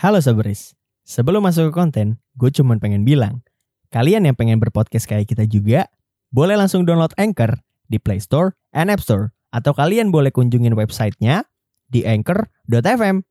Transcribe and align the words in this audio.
Halo 0.00 0.16
Sabris, 0.16 0.80
sebelum 1.04 1.44
masuk 1.44 1.68
ke 1.68 1.72
konten, 1.76 2.16
gue 2.32 2.48
cuman 2.48 2.80
pengen 2.80 3.04
bilang, 3.04 3.44
kalian 3.92 4.24
yang 4.24 4.32
pengen 4.32 4.56
berpodcast 4.56 5.04
kayak 5.04 5.28
kita 5.28 5.44
juga, 5.44 5.92
boleh 6.32 6.56
langsung 6.56 6.88
download 6.88 7.12
Anchor 7.20 7.60
di 7.84 8.00
Play 8.00 8.16
Store 8.16 8.56
and 8.72 8.88
App 8.88 9.04
Store, 9.04 9.36
atau 9.52 9.76
kalian 9.76 10.08
boleh 10.08 10.32
kunjungin 10.32 10.72
websitenya 10.72 11.44
di 11.92 12.08
anchor.fm, 12.08 13.28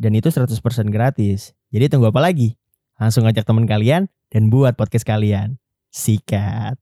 dan 0.00 0.12
itu 0.16 0.32
100% 0.32 0.56
gratis. 0.88 1.52
Jadi 1.68 1.92
tunggu 1.92 2.08
apa 2.08 2.24
lagi? 2.24 2.56
Langsung 2.96 3.28
ajak 3.28 3.44
teman 3.44 3.68
kalian 3.68 4.08
dan 4.32 4.48
buat 4.48 4.72
podcast 4.72 5.04
kalian. 5.04 5.60
Sikat. 5.92 6.80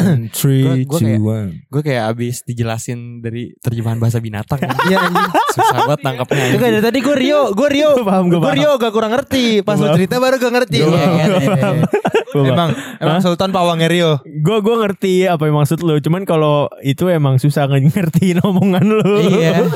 Three, 0.34 0.62
Gua- 0.62 0.76
gua 0.86 0.98
two, 0.98 1.04
kayak- 1.04 1.22
one. 1.22 1.48
Gue 1.66 1.82
kayak 1.82 2.04
abis 2.08 2.34
dijelasin 2.42 2.98
dari 3.18 3.52
terjemahan 3.56 3.96
bahasa 3.96 4.18
binatang. 4.18 4.60
Iya 4.84 4.98
anjing. 5.02 5.28
Susah 5.52 5.78
banget 5.84 6.00
nangkapnya. 6.02 6.44
Itu 6.46 6.58
kan 6.58 6.68
dari 6.70 6.82
tadi 6.82 6.98
gue 6.98 7.16
Rio, 7.16 7.40
gue 7.50 7.68
Rio, 7.68 7.90
Gua 7.94 8.06
paham, 8.06 8.24
gua 8.26 8.32
gue 8.32 8.40
paham. 8.42 8.56
Rio 8.56 8.70
gak 8.76 8.92
kurang 8.92 9.12
ngerti. 9.12 9.44
Pas 9.60 9.74
lu 9.74 9.84
paham. 9.84 9.96
cerita 9.96 10.14
baru 10.16 10.36
gue 10.36 10.50
ngerti. 10.50 10.76
Gua 10.78 10.88
Iya, 10.88 10.96
iya, 10.96 11.24
iya, 11.26 11.48
paham. 11.50 11.76
iya. 11.76 11.86
Gua 12.28 12.44
Emang, 12.46 12.70
emang 12.98 13.16
Hah? 13.16 13.22
Sultan 13.22 13.50
pawangnya 13.50 13.86
Rio. 13.86 14.12
Gue 14.24 14.58
gue 14.58 14.76
ngerti 14.78 15.14
apa 15.26 15.42
yang 15.42 15.56
maksud 15.56 15.80
lu, 15.80 15.96
cuman 15.98 16.22
kalau 16.22 16.56
itu 16.80 17.04
emang 17.06 17.36
susah 17.36 17.66
ngertiin 17.66 18.40
omongan 18.40 18.84
lu. 18.84 19.12
Iya. 19.22 19.60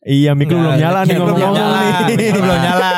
Iya, 0.00 0.32
mikro 0.32 0.56
belum 0.56 0.80
nyala 0.80 1.04
nih 1.04 1.12
Mic 1.12 1.20
lu 1.20 1.24
belum 1.28 1.52
nyala, 1.52 1.60
nih. 1.76 1.92
mic 2.08 2.32
lu 2.32 2.40
belum 2.40 2.58
nyala. 2.58 2.90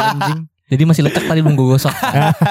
anjing. 0.00 0.40
Jadi 0.74 0.90
masih 0.90 1.06
letak 1.06 1.22
tadi 1.22 1.38
belum 1.38 1.54
gue 1.54 1.68
gosok. 1.70 1.94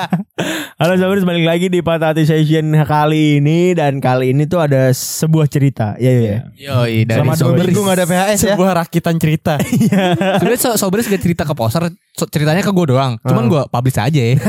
Halo 0.79 0.95
Sabris, 0.95 1.27
balik 1.27 1.43
lagi 1.43 1.67
di 1.67 1.83
Patah 1.83 2.15
Hati 2.15 2.23
Session 2.23 2.71
kali 2.87 3.43
ini 3.43 3.75
dan 3.75 3.99
kali 3.99 4.31
ini 4.31 4.47
tuh 4.47 4.63
ada 4.63 4.95
sebuah 4.95 5.43
cerita. 5.45 5.99
Iya, 5.99 6.11
iya. 6.15 6.37
Yoi 6.55 7.03
dari 7.03 7.19
Selama 7.19 7.35
dua 7.35 7.43
Sobris. 7.51 7.67
minggu 7.67 7.81
gak 7.83 7.97
ada 7.99 8.05
PHS 8.07 8.39
ya. 8.41 8.55
Sebuah 8.55 8.71
rakitan 8.79 9.15
cerita. 9.19 9.59
Sebenarnya 10.39 10.55
so 10.57 10.71
Sobris 10.79 11.11
gak 11.11 11.19
cerita 11.19 11.43
ke 11.43 11.51
poster, 11.51 11.91
so- 12.15 12.31
ceritanya 12.31 12.63
ke 12.63 12.71
gue 12.71 12.85
doang. 12.87 13.19
Cuman 13.19 13.51
gue 13.51 13.61
publish 13.67 13.99
aja 13.99 14.21
ya. 14.31 14.39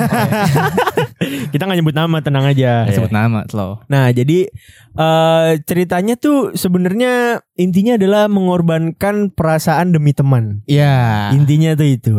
Kita 1.50 1.66
nggak 1.66 1.78
nyebut 1.83 1.97
nama, 1.98 2.22
tenang 2.22 2.47
aja. 2.47 2.86
Gak 2.86 2.94
sebut 2.94 3.11
nama 3.11 3.42
slow. 3.50 3.83
Nah, 3.91 4.14
jadi 4.14 4.55
eh 4.94 5.50
ceritanya 5.66 6.14
tuh 6.14 6.55
sebenarnya 6.55 7.42
intinya 7.59 7.98
adalah 7.98 8.31
mengorbankan 8.31 9.34
perasaan 9.34 9.91
demi 9.91 10.14
teman. 10.14 10.62
Iya. 10.70 11.34
Intinya 11.34 11.75
tuh 11.75 11.88
itu. 11.91 12.14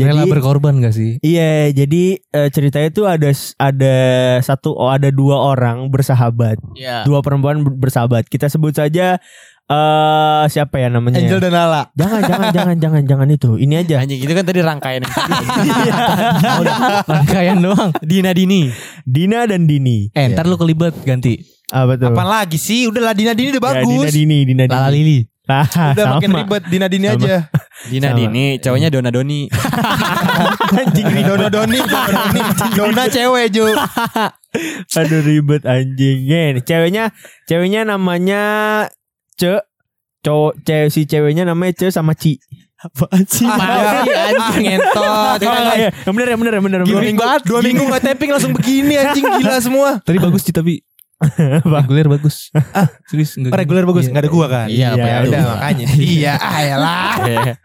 Rela 0.00 0.22
Jadi 0.22 0.30
berkorban 0.30 0.78
gak 0.78 0.92
sih? 0.92 1.18
Iya, 1.18 1.74
jadi 1.74 2.04
eh, 2.16 2.48
ceritanya 2.48 2.88
tuh 2.88 3.04
ada 3.04 3.28
ada 3.58 3.96
satu 4.40 4.70
oh 4.70 4.86
ada 4.86 5.10
dua 5.10 5.34
orang 5.44 5.88
bersahabat, 5.88 6.54
Iya. 6.72 7.02
dua 7.02 7.18
perempuan 7.18 7.60
ber- 7.60 7.74
bersahabat. 7.76 8.24
Kita 8.24 8.46
sebut 8.46 8.72
saja 8.72 9.18
eh 9.66 10.44
siapa 10.46 10.78
ya 10.78 10.88
namanya? 10.88 11.18
Angel 11.18 11.38
dan 11.38 11.52
Lala. 11.52 11.82
Jangan, 11.92 12.22
jangan, 12.22 12.48
jangan, 12.56 12.76
jangan, 12.78 13.02
jangan 13.04 13.28
itu. 13.28 13.50
Ini 13.56 13.74
aja. 13.78 14.00
Anjing 14.00 14.16
itu 14.18 14.32
kan 14.32 14.42
tadi 14.42 14.60
rangkaian 14.60 15.02
yang 15.04 15.12
Oh, 16.48 16.62
rangkaian 17.04 17.58
doang. 17.58 17.90
Dina 18.00 18.32
Dini. 18.32 18.72
Dina 19.02 19.44
dan 19.44 19.66
Dini. 19.66 20.08
Eh 20.10 20.30
ntar 20.30 20.46
lu 20.46 20.56
kelibet 20.56 20.96
ganti. 21.02 21.36
Apa 21.68 22.00
tuh? 22.00 22.08
Apaan 22.08 22.28
lagi 22.30 22.56
sih? 22.56 22.88
Udah 22.88 23.02
lah 23.02 23.12
Dina 23.12 23.36
Dini 23.36 23.52
udah 23.52 23.60
Ya, 23.60 23.82
Dina 23.82 23.98
bagus. 24.00 24.14
Dini, 24.14 24.38
Dina 24.46 24.64
Dini. 24.64 24.72
Lala 24.72 24.88
Lili. 24.88 25.18
Ah, 25.48 25.64
Udah 25.64 25.96
sama. 25.96 26.14
makin 26.20 26.30
ribet 26.36 26.62
Dina 26.68 26.86
Dini 26.92 27.06
Sama. 27.08 27.16
aja. 27.24 27.36
Dina 27.88 28.08
Sama. 28.12 28.18
Dini, 28.20 28.44
cowoknya 28.60 28.88
Dona 28.92 29.08
Doni. 29.08 29.48
Anjing 30.84 31.06
ribet. 31.08 31.24
Dona 31.24 31.48
Doni, 31.48 31.78
Dona 31.80 32.12
Doni. 32.12 32.40
Dona 32.76 33.02
cewek 33.08 33.46
Ju. 33.48 33.64
Aduh 35.00 35.20
ribet 35.24 35.62
anjing. 35.64 36.18
Ya, 36.24 36.52
ini 36.52 36.60
ceweknya, 36.60 37.16
ceweknya 37.44 37.88
namanya 37.88 38.42
Ce. 39.40 39.64
Cowok 40.20 40.60
cewek 40.62 40.88
si 40.92 41.08
ceweknya 41.08 41.48
namanya 41.48 41.72
Ce 41.80 41.88
sama 41.88 42.12
Ci. 42.12 42.36
Apaan 42.78 43.24
sih? 43.26 43.42
Ah, 43.42 44.06
sih, 44.06 44.14
anjing, 44.14 44.64
ngentot. 44.70 45.40
Oh, 45.42 45.74
iya. 45.74 45.90
Yang 45.90 46.12
bener 46.14 46.28
yang 46.30 46.40
bener 46.44 46.52
yang 46.54 46.64
bener. 46.68 46.80
Dua 46.84 47.00
minggu, 47.00 47.22
dua 47.42 47.58
minggu 47.58 47.82
gak 47.88 48.02
tapping 48.04 48.30
langsung 48.30 48.52
begini 48.52 48.94
anjing 48.94 49.24
gila 49.24 49.58
semua. 49.58 49.98
Tadi 50.04 50.18
bagus 50.20 50.44
sih 50.44 50.52
tapi 50.52 50.78
Apa? 50.78 50.86
Reguler 51.66 52.06
bagus. 52.06 52.54
Serius 53.10 53.34
enggak. 53.34 53.50
Oh, 53.50 53.58
reguler 53.58 53.84
bagus, 53.90 54.06
nggak 54.06 54.22
ada 54.22 54.30
gua 54.30 54.46
kan. 54.46 54.66
Iya, 54.70 54.94
apa 54.94 55.02
Iya, 55.02 55.10
ya? 55.10 55.18
Udah 55.26 55.42
makanya. 55.50 55.86
Iya, 56.14 56.32
ayolah. 56.38 57.12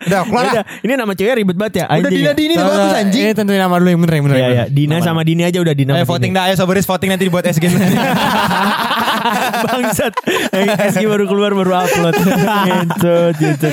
Udah 0.10 0.20
keluar. 0.26 0.44
Udah, 0.50 0.64
ini 0.82 0.92
nama 0.98 1.14
cewek 1.14 1.34
ribet 1.38 1.58
banget 1.58 1.74
ya. 1.82 1.86
Udah 1.86 1.98
anjing 2.02 2.18
Dina 2.18 2.26
ya. 2.26 2.34
Dini 2.34 2.54
udah 2.58 2.66
bagus 2.66 2.96
anjing. 2.98 3.22
Eh 3.22 3.34
tentuin 3.38 3.62
nama 3.62 3.76
dulu 3.78 3.90
yang 3.94 4.02
bener 4.02 4.14
yang 4.18 4.26
bener. 4.26 4.38
Iya 4.38 4.48
ya, 4.48 4.66
bener. 4.66 4.74
Dina 4.74 4.96
sama 5.06 5.22
Dini 5.22 5.44
aja 5.46 5.58
udah 5.62 5.74
Dina. 5.78 5.92
Ayo 5.94 6.06
voting 6.10 6.32
dah, 6.34 6.44
ayo 6.50 6.56
sobaris 6.58 6.86
voting 6.90 7.10
nanti 7.14 7.30
dibuat 7.30 7.46
SG. 7.46 7.66
Bangsat. 9.64 10.14
SG 10.90 11.04
baru 11.06 11.26
keluar 11.30 11.52
baru 11.54 11.72
upload. 11.78 12.16
Gitu, 12.64 13.16
gitu. 13.38 13.70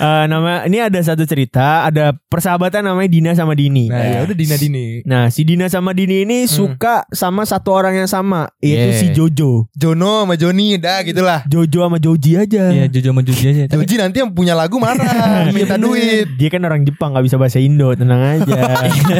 Eh, 0.00 0.24
nama 0.32 0.64
ini 0.64 0.80
ada 0.80 0.96
satu 1.04 1.28
cerita, 1.28 1.84
ada 1.84 2.16
persahabatan 2.32 2.88
namanya 2.88 3.12
Dina 3.12 3.30
sama 3.36 3.52
Dini. 3.52 3.92
Nah, 3.92 4.00
ya 4.00 4.18
udah 4.24 4.32
Dina 4.32 4.56
Dini. 4.56 5.04
Nah, 5.04 5.28
si 5.28 5.44
Dina 5.44 5.68
sama 5.68 5.92
Dini 5.92 6.24
ini 6.24 6.48
suka 6.48 7.04
sama 7.12 7.44
satu 7.44 7.68
orang 7.76 8.00
yang 8.00 8.08
sama, 8.08 8.48
yaitu 8.64 8.80
Yeah. 8.80 8.96
si 8.96 9.06
Jojo. 9.12 9.68
Jono 9.76 10.24
sama 10.24 10.40
Joni 10.40 10.80
dah 10.80 11.04
gitulah. 11.04 11.44
Jojo 11.44 11.84
sama 11.84 12.00
Joji 12.00 12.32
aja. 12.40 12.72
Iya 12.72 12.88
Jojo 12.88 13.12
sama 13.12 13.20
Joji 13.20 13.44
aja. 13.44 13.62
Tapi 13.68 13.84
Joji 13.84 13.96
nanti 14.00 14.16
yang 14.24 14.32
punya 14.32 14.56
lagu 14.56 14.80
marah, 14.80 15.44
minta 15.54 15.76
duit. 15.76 16.32
Dia 16.40 16.48
kan 16.48 16.64
orang 16.64 16.80
Jepang 16.88 17.12
gak 17.12 17.24
bisa 17.28 17.36
bahasa 17.36 17.60
Indo, 17.60 17.92
tenang 17.92 18.40
aja. 18.40 18.56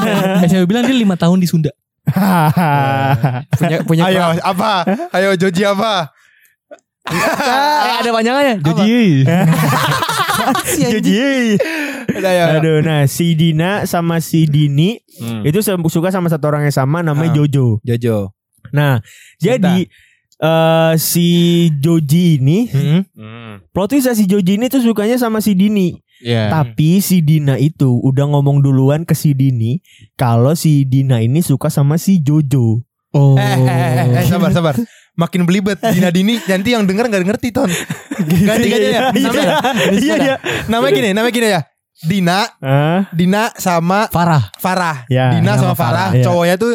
saya 0.48 0.64
bilang 0.64 0.88
dia 0.88 0.96
lima 0.96 1.20
tahun 1.20 1.44
di 1.44 1.48
Sunda. 1.50 1.76
Punya 3.60 3.84
punya 3.84 4.08
Ayo 4.08 4.40
apa? 4.40 4.88
Ayo 5.12 5.36
Joji 5.36 5.62
apa? 5.62 6.08
Eh 7.08 7.94
ada 8.00 8.10
panjangannya. 8.10 8.54
Joji. 8.60 9.24
Joji. 10.76 11.20
Udah 12.10 12.32
ya. 12.32 12.44
Aduh, 12.58 12.80
nah 12.82 13.06
si 13.06 13.32
Dina 13.34 13.84
sama 13.86 14.18
si 14.20 14.44
Dini 14.44 14.98
Hmm. 15.20 15.44
itu 15.44 15.60
suka 15.62 16.08
sama 16.08 16.32
satu 16.32 16.48
orang 16.48 16.64
yang 16.64 16.72
sama 16.74 17.04
namanya 17.04 17.32
Ah. 17.32 17.36
Jojo. 17.44 17.76
Jojo. 17.84 18.32
Nah, 18.72 19.04
jadi 19.36 19.84
eh 20.40 20.92
si 20.96 21.28
Joji 21.76 22.40
ini 22.40 22.58
Hmm. 22.72 23.60
plot 23.72 23.92
twistnya 23.92 24.16
si 24.16 24.24
Joji 24.24 24.56
ini 24.56 24.72
tuh 24.72 24.80
sukanya 24.80 25.20
sama 25.20 25.44
si 25.44 25.52
Dini. 25.52 26.00
Iya. 26.20 26.52
Tapi 26.52 27.00
si 27.00 27.24
Dina 27.24 27.56
itu 27.56 27.96
udah 28.00 28.28
ngomong 28.28 28.60
duluan 28.60 29.04
ke 29.04 29.16
si 29.16 29.32
Dini 29.32 29.80
kalau 30.16 30.52
si 30.52 30.84
Dina 30.84 31.20
ini 31.20 31.40
suka 31.40 31.68
sama 31.68 31.96
si 31.96 32.20
Jojo. 32.20 32.80
Oh. 33.10 33.34
Eh, 33.34 33.42
eh, 33.42 33.58
eh, 33.66 34.22
eh, 34.22 34.24
sabar 34.26 34.50
sabar. 34.50 34.74
Makin 35.18 35.42
belibet 35.42 35.76
Dina 35.82 36.08
Dini 36.08 36.38
nanti 36.46 36.70
yang 36.70 36.86
denger 36.86 37.10
nggak 37.10 37.26
ngerti 37.26 37.50
ton. 37.50 37.66
Ganti 38.20 38.68
ganti 38.70 38.90
ya. 38.94 39.10
Namanya, 39.10 39.54
Iya, 39.90 40.14
iya. 40.16 40.36
namanya 40.70 40.92
gini, 40.94 41.08
namanya 41.10 41.34
gini 41.34 41.48
ya. 41.50 41.60
Dina, 42.00 42.38
Ah, 42.64 43.04
Dina 43.12 43.52
sama 43.58 44.08
Farah. 44.08 44.48
Farah. 44.56 45.04
Ya, 45.12 45.34
Dina 45.36 45.58
sama 45.58 45.76
Farah. 45.76 46.14
Farah, 46.14 46.16
iya. 46.16 46.24
Cowoknya 46.24 46.56
tuh 46.56 46.72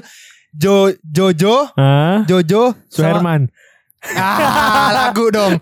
Jo 0.54 0.76
Jojo, 1.02 1.56
ah, 1.74 2.22
Jojo 2.28 2.78
sama 2.86 3.18
Suherman. 3.18 3.42
ah, 4.14 4.90
lagu 4.94 5.32
dong. 5.34 5.58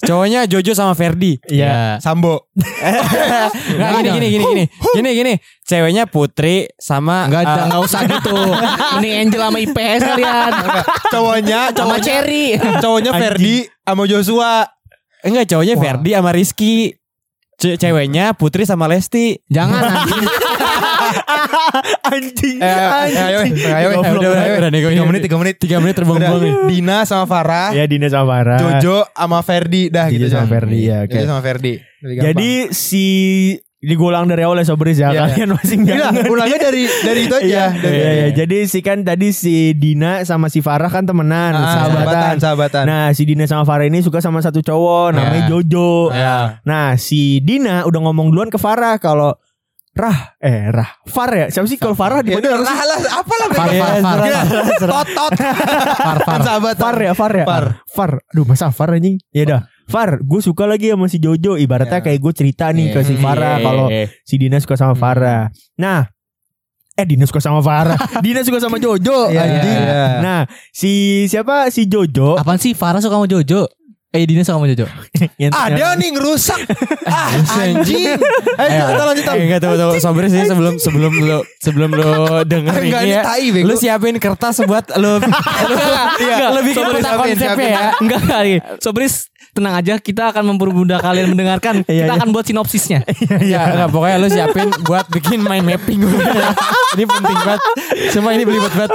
Cowoknya 0.00 0.48
Jojo 0.48 0.72
sama 0.72 0.96
Ferdi. 0.96 1.36
Iya. 1.46 2.00
Sambo. 2.00 2.48
Nggak 2.56 3.90
gini 4.00 4.08
gini 4.10 4.26
gini 4.28 4.44
gini. 4.44 4.64
Gini 4.96 5.10
gini. 5.12 5.34
Ceweknya 5.62 6.04
Putri 6.10 6.66
sama 6.80 7.30
Enggak 7.30 7.42
eh, 7.46 7.62
enggak 7.68 7.82
usah 7.84 8.00
gitu. 8.08 8.34
Mending 8.98 9.14
Angel 9.22 9.40
sama 9.40 9.58
IPS 9.60 10.00
kalian. 10.02 10.52
Cowoknya, 11.10 11.60
Sama 11.70 11.76
cowoknya, 11.76 12.02
Cherry. 12.02 12.44
cowoknya. 12.82 13.10
Ferdi 13.14 13.54
sama 13.86 14.02
Joshua. 14.06 14.52
enggak 15.20 15.44
cowoknya 15.52 15.74
Ferdi 15.76 16.10
sama 16.16 16.30
Rizky. 16.32 16.74
Ce- 17.60 17.76
ceweknya 17.76 18.32
Putri 18.32 18.64
sama 18.64 18.88
Lesti. 18.88 19.36
Jangan 19.46 19.84
anjing. 19.92 20.24
Anjing. 22.02 22.56
Eh, 22.56 22.66
ayo, 22.66 23.18
ayo, 23.20 23.38
ayo, 23.44 23.88
ayo, 24.32 24.52
udah, 24.58 24.70
nih, 24.72 24.80
tiga 24.80 25.04
menit, 25.04 25.20
tiga 25.22 25.36
menit, 25.36 25.54
Tiga 25.60 25.76
menit 25.78 25.94
Udah, 25.94 25.98
terbang-bang 26.00 26.38
nih. 26.40 26.54
Dina 26.66 26.96
sama 27.04 27.24
Farah, 27.28 27.68
Ya 27.72 27.84
Dina 27.84 28.08
sama 28.08 28.26
Farah. 28.32 28.58
Jojo 28.58 29.04
sama 29.06 29.38
Ferdi, 29.44 29.82
dah 29.92 30.06
gitu. 30.08 30.26
sama 30.26 30.48
Jan. 30.48 30.50
Ferdi, 30.50 30.78
ya. 30.88 30.98
Jojo 31.04 31.26
sama 31.28 31.42
Ferdi. 31.42 31.74
Jadi 32.00 32.52
si 32.72 33.06
ini 33.80 33.92
gue 33.92 34.06
ulang 34.06 34.24
dari 34.24 34.44
awal 34.44 34.56
ya 34.56 34.66
Sobris 34.66 34.92
ya 34.94 35.08
Iya, 35.08 35.24
kalian 35.26 35.56
masih 35.56 35.76
nggak 35.80 35.96
Gila, 35.96 36.08
ulangnya 36.28 36.58
dari 36.60 36.82
dari 36.84 37.20
itu 37.22 37.32
aja. 37.32 37.44
Iya, 37.44 37.64
Dari- 37.74 37.96
iya, 37.96 38.10
iya. 38.12 38.26
Jadi 38.30 38.56
si 38.64 38.78
kan 38.78 39.00
tadi 39.00 39.32
si 39.32 39.72
Dina 39.72 40.20
sama 40.22 40.46
si 40.46 40.60
Farah 40.60 40.86
kan 40.86 41.02
temenan, 41.02 41.56
Ah, 41.56 41.88
sahabatan. 41.88 42.34
sahabatan. 42.36 42.84
Nah, 42.84 43.08
si 43.10 43.24
Dina 43.24 43.44
sama 43.44 43.64
Farah 43.64 43.84
ini 43.84 43.98
suka 43.98 44.20
sama 44.20 44.38
satu 44.38 44.60
cowok 44.60 45.16
namanya 45.16 45.40
Iya. 45.40 45.48
Jojo. 45.48 46.12
Ya. 46.12 46.60
Nah, 46.60 46.94
si 46.94 47.40
Dina 47.40 47.82
udah 47.82 48.00
ngomong 48.02 48.28
duluan 48.28 48.48
ke 48.48 48.56
Farah 48.56 48.96
kalau 48.96 49.32
Rah, 49.90 50.38
eh 50.38 50.70
Rah, 50.70 51.02
Far 51.02 51.34
ya? 51.34 51.46
Siapa 51.48 51.66
sih 51.66 51.74
kalau 51.74 51.92
Farah 51.94 52.20
udah, 52.20 52.30
apa 52.30 52.46
sih? 52.46 52.62
lah, 52.62 52.78
lah, 52.84 52.98
apalah 53.16 53.48
Far, 53.50 53.68
far, 53.68 53.94
far, 53.98 54.18
Iya, 54.22 54.40
far. 54.46 55.06
Far, 55.10 56.18
far. 56.22 56.40
Far 56.76 56.96
ya, 56.96 57.12
Far 57.12 57.32
ya? 57.32 57.44
Far. 57.44 57.64
Far. 57.86 58.10
Aduh, 58.30 58.44
masa 58.44 58.70
Far 58.70 58.92
anjing? 58.92 59.18
Ya 59.32 59.42
udah. 59.44 59.60
Far, 59.90 60.10
gue 60.18 60.40
suka 60.40 60.64
lagi 60.64 60.88
sama 60.88 61.06
si 61.06 61.18
Jojo. 61.18 61.54
Ibaratnya 61.54 61.98
Ya. 61.98 62.04
kayak 62.04 62.18
gue 62.18 62.32
cerita 62.32 62.70
nih 62.70 62.90
ke 62.90 63.02
si 63.02 63.14
Farah 63.14 63.56
Iya. 63.56 63.64
kalau 63.64 63.86
si 64.22 64.34
Dina 64.36 64.56
suka 64.56 64.74
sama 64.74 64.94
Farah. 64.94 65.50
Nah, 65.76 66.06
Eh 66.94 67.06
Dina 67.06 67.24
suka 67.24 67.40
sama 67.40 67.58
Farah. 67.58 67.96
Dina 68.24 68.40
suka 68.40 68.60
sama 68.60 68.76
Jojo. 68.76 69.28
Iya, 69.28 69.40
anjing. 69.40 69.80
iya. 69.80 70.04
Nah, 70.20 70.40
si 70.70 70.90
siapa 71.26 71.70
si 71.70 71.84
Jojo 71.84 72.36
Apaan 72.36 72.56
sih 72.56 72.76
Farah 72.76 73.00
suka 73.00 73.16
sama 73.16 73.24
Jojo? 73.24 73.64
Eh 74.10 74.26
Dina 74.26 74.42
suka 74.42 74.58
sama 74.58 74.68
Jojo. 74.68 74.84
Ada 75.54 75.96
nih 75.96 76.12
ngerusak. 76.12 76.60
ah, 77.08 77.30
anjing. 77.56 78.04
Ayo 78.58 78.84
kita 78.90 79.04
lanjut. 79.06 79.24
Eh, 79.24 79.38
enggak 79.40 79.62
tahu 79.62 79.74
tahu 79.76 79.92
Sobres 79.96 80.28
sih 80.28 80.44
sebelum 80.44 80.76
sebelum 80.76 81.12
lu 81.14 81.38
sebelum 81.58 81.90
lu 81.94 82.10
denger 82.44 82.74
Enggak, 82.74 83.02
ini 83.06 83.14
ya. 83.16 83.22
tai. 83.24 83.48
Lu 83.48 83.74
siapin 83.74 84.18
kertas 84.18 84.60
buat 84.66 84.92
lu 84.98 85.22
Iya, 86.20 86.52
peta 86.52 87.00
siapin, 87.00 87.32
konsepnya 87.32 87.68
ya. 87.70 87.86
Enggak 87.96 88.22
kali. 88.24 88.54
Sobris 88.76 89.30
tenang 89.50 89.74
aja 89.74 89.94
kita 89.98 90.30
akan 90.30 90.54
mempermudah 90.54 90.98
kalian 91.02 91.34
mendengarkan. 91.34 91.82
Iya, 91.90 92.06
kita 92.06 92.12
iya. 92.14 92.20
akan 92.22 92.28
buat 92.30 92.44
sinopsisnya. 92.46 93.00
Ya, 93.50 93.72
enggak 93.72 93.88
pokoknya 93.90 94.16
lu 94.20 94.28
siapin 94.30 94.68
buat 94.86 95.10
bikin 95.10 95.42
mind 95.42 95.66
mapping. 95.66 96.00
ini 96.94 97.04
penting 97.04 97.38
banget. 97.42 97.62
Semua 98.14 98.30
ini 98.36 98.46
belibet 98.46 98.70
banget. 98.74 98.90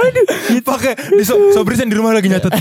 Pakai 0.64 0.96
di 1.12 1.24
so, 1.26 1.36
Sobrisan 1.52 1.92
di 1.92 1.96
rumah 1.98 2.16
lagi 2.16 2.30
nyatet. 2.32 2.52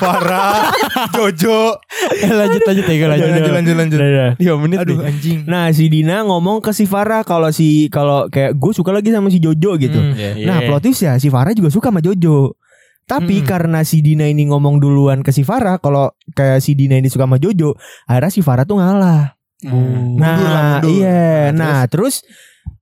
Farah, 0.00 0.72
Jojo. 1.12 1.76
lanjut 2.24 2.62
lanjut 2.64 2.84
ya, 2.88 3.06
lanjut. 3.10 3.28
Lanjut 3.28 3.52
lanjut 3.52 3.74
lanjut. 3.76 4.00
Dua 4.40 4.56
menit 4.56 4.78
Aduh 4.80 4.96
nih. 5.02 5.08
anjing. 5.12 5.38
Nah, 5.44 5.68
si 5.74 5.92
Dina 5.92 6.24
ngomong 6.24 6.64
ke 6.64 6.72
si 6.72 6.88
Farah 6.88 7.22
kalau 7.26 7.52
si 7.52 7.92
kalau 7.92 8.26
kayak 8.32 8.56
gue 8.56 8.72
suka 8.72 8.90
lagi 8.94 9.12
sama 9.12 9.28
si 9.28 9.38
Jojo 9.42 9.76
gitu. 9.76 9.98
Hmm, 9.98 10.14
Nah, 10.46 10.64
plot 10.64 10.88
twist 10.88 11.04
ya 11.04 11.18
si 11.20 11.28
Farah 11.28 11.52
juga 11.52 11.68
suka 11.68 11.92
sama 11.92 12.00
Jojo. 12.00 12.56
Tapi 13.04 13.40
Hmm. 13.40 13.46
karena 13.46 13.80
si 13.82 13.98
Dina 13.98 14.24
ini 14.24 14.46
ngomong 14.46 14.78
duluan 14.78 15.20
ke 15.20 15.30
si 15.30 15.42
Farah 15.42 15.76
kalau 15.76 16.08
kayak 16.30 16.58
si 16.58 16.72
Dina 16.72 16.94
ini 16.94 17.06
suka 17.06 17.24
sama 17.24 17.36
Jojo, 17.36 17.74
akhirnya 18.04 18.30
si 18.30 18.40
Farah 18.40 18.62
tuh 18.62 18.78
ngalah. 18.78 19.36
Mundur 19.62 20.18
Nah, 20.18 20.36
lah, 20.38 20.62
mundur. 20.76 20.90
iya. 20.92 21.50
Nah, 21.50 21.52
Nah, 21.52 21.82
terus 21.86 22.22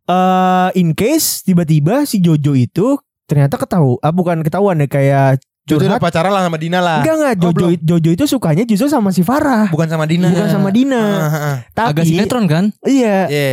eh 0.07 0.69
in 0.75 0.93
case 0.93 1.43
tiba-tiba 1.43 2.03
si 2.05 2.19
Jojo 2.19 2.53
itu 2.53 2.97
ternyata 3.25 3.55
ketahu, 3.57 3.97
ah 3.99 4.11
bukan 4.11 4.41
ketahuan 4.41 4.79
ya 4.79 4.87
kayak 4.87 5.39
Jojo 5.63 5.87
udah 5.87 5.97
curhat. 5.97 6.01
pacaran 6.03 6.33
lah 6.33 6.43
sama 6.43 6.57
Dina 6.57 6.79
lah. 6.79 6.99
Enggak 7.01 7.15
enggak 7.17 7.33
Oh, 7.33 7.41
Jojo 7.43 7.55
belum. 7.55 7.71
Jojo 7.81 8.11
itu 8.13 8.25
sukanya 8.27 8.65
justru 8.65 8.87
sama 8.87 9.09
si 9.09 9.23
Farah, 9.23 9.69
Bukan 9.69 9.87
sama 9.87 10.05
Dina. 10.05 10.29
bukan 10.29 10.49
sama 10.49 10.69
Dina. 10.69 10.99
Ah, 10.99 11.27
ah. 11.31 11.57
Agak 11.87 12.03
Tapi 12.03 12.11
sinetron 12.11 12.45
kan? 12.45 12.65
iya, 12.83 13.27
Iya. 13.27 13.53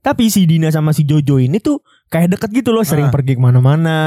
tapi 0.00 0.28
si 0.28 0.44
Dina 0.44 0.68
sama 0.68 0.90
si 0.90 1.02
Jojo 1.02 1.38
ini 1.38 1.56
tuh 1.58 1.78
kayak 2.06 2.28
deket 2.30 2.50
gitu 2.54 2.70
loh, 2.70 2.82
sering 2.82 3.08
Ah. 3.08 3.12
pergi 3.12 3.34
ke 3.34 3.42
mana-mana. 3.42 3.98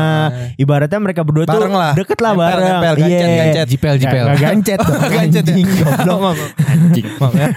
Ibaratnya 0.56 0.96
mereka 0.98 1.22
berdua 1.22 1.44
tuh 1.44 1.60
Bareng 1.60 1.76
lah. 1.76 1.94
deket 1.94 2.18
lah 2.18 2.32
Nempel, 2.32 2.48
bareng. 2.48 2.68
nempel, 2.72 2.94
gancet, 2.96 3.20
Iya. 3.20 3.38
gancet. 3.38 3.68
Jipel 3.68 3.96
jipel. 3.98 4.24
nggak 4.24 4.40
gancet 4.40 4.80
dong. 4.80 5.02
Gancet 5.18 5.44
ya. 5.44 5.54
Anjing, 5.54 5.68
goblok. 6.00 6.38
Anjing. 6.62 7.06
Ya. 7.34 7.48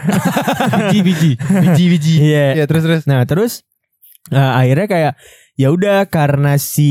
Biji 0.70 0.98
biji. 1.00 1.30
Biji 1.38 1.84
biji. 1.88 2.14
Iya. 2.20 2.46
Iya 2.56 2.64
terus 2.66 2.82
terus. 2.82 3.02
Nah 3.04 3.22
terus 3.22 3.52
nah, 4.28 4.56
akhirnya 4.56 4.86
kayak 4.86 5.12
ya 5.54 5.68
udah 5.68 6.06
karena 6.06 6.56
si 6.56 6.90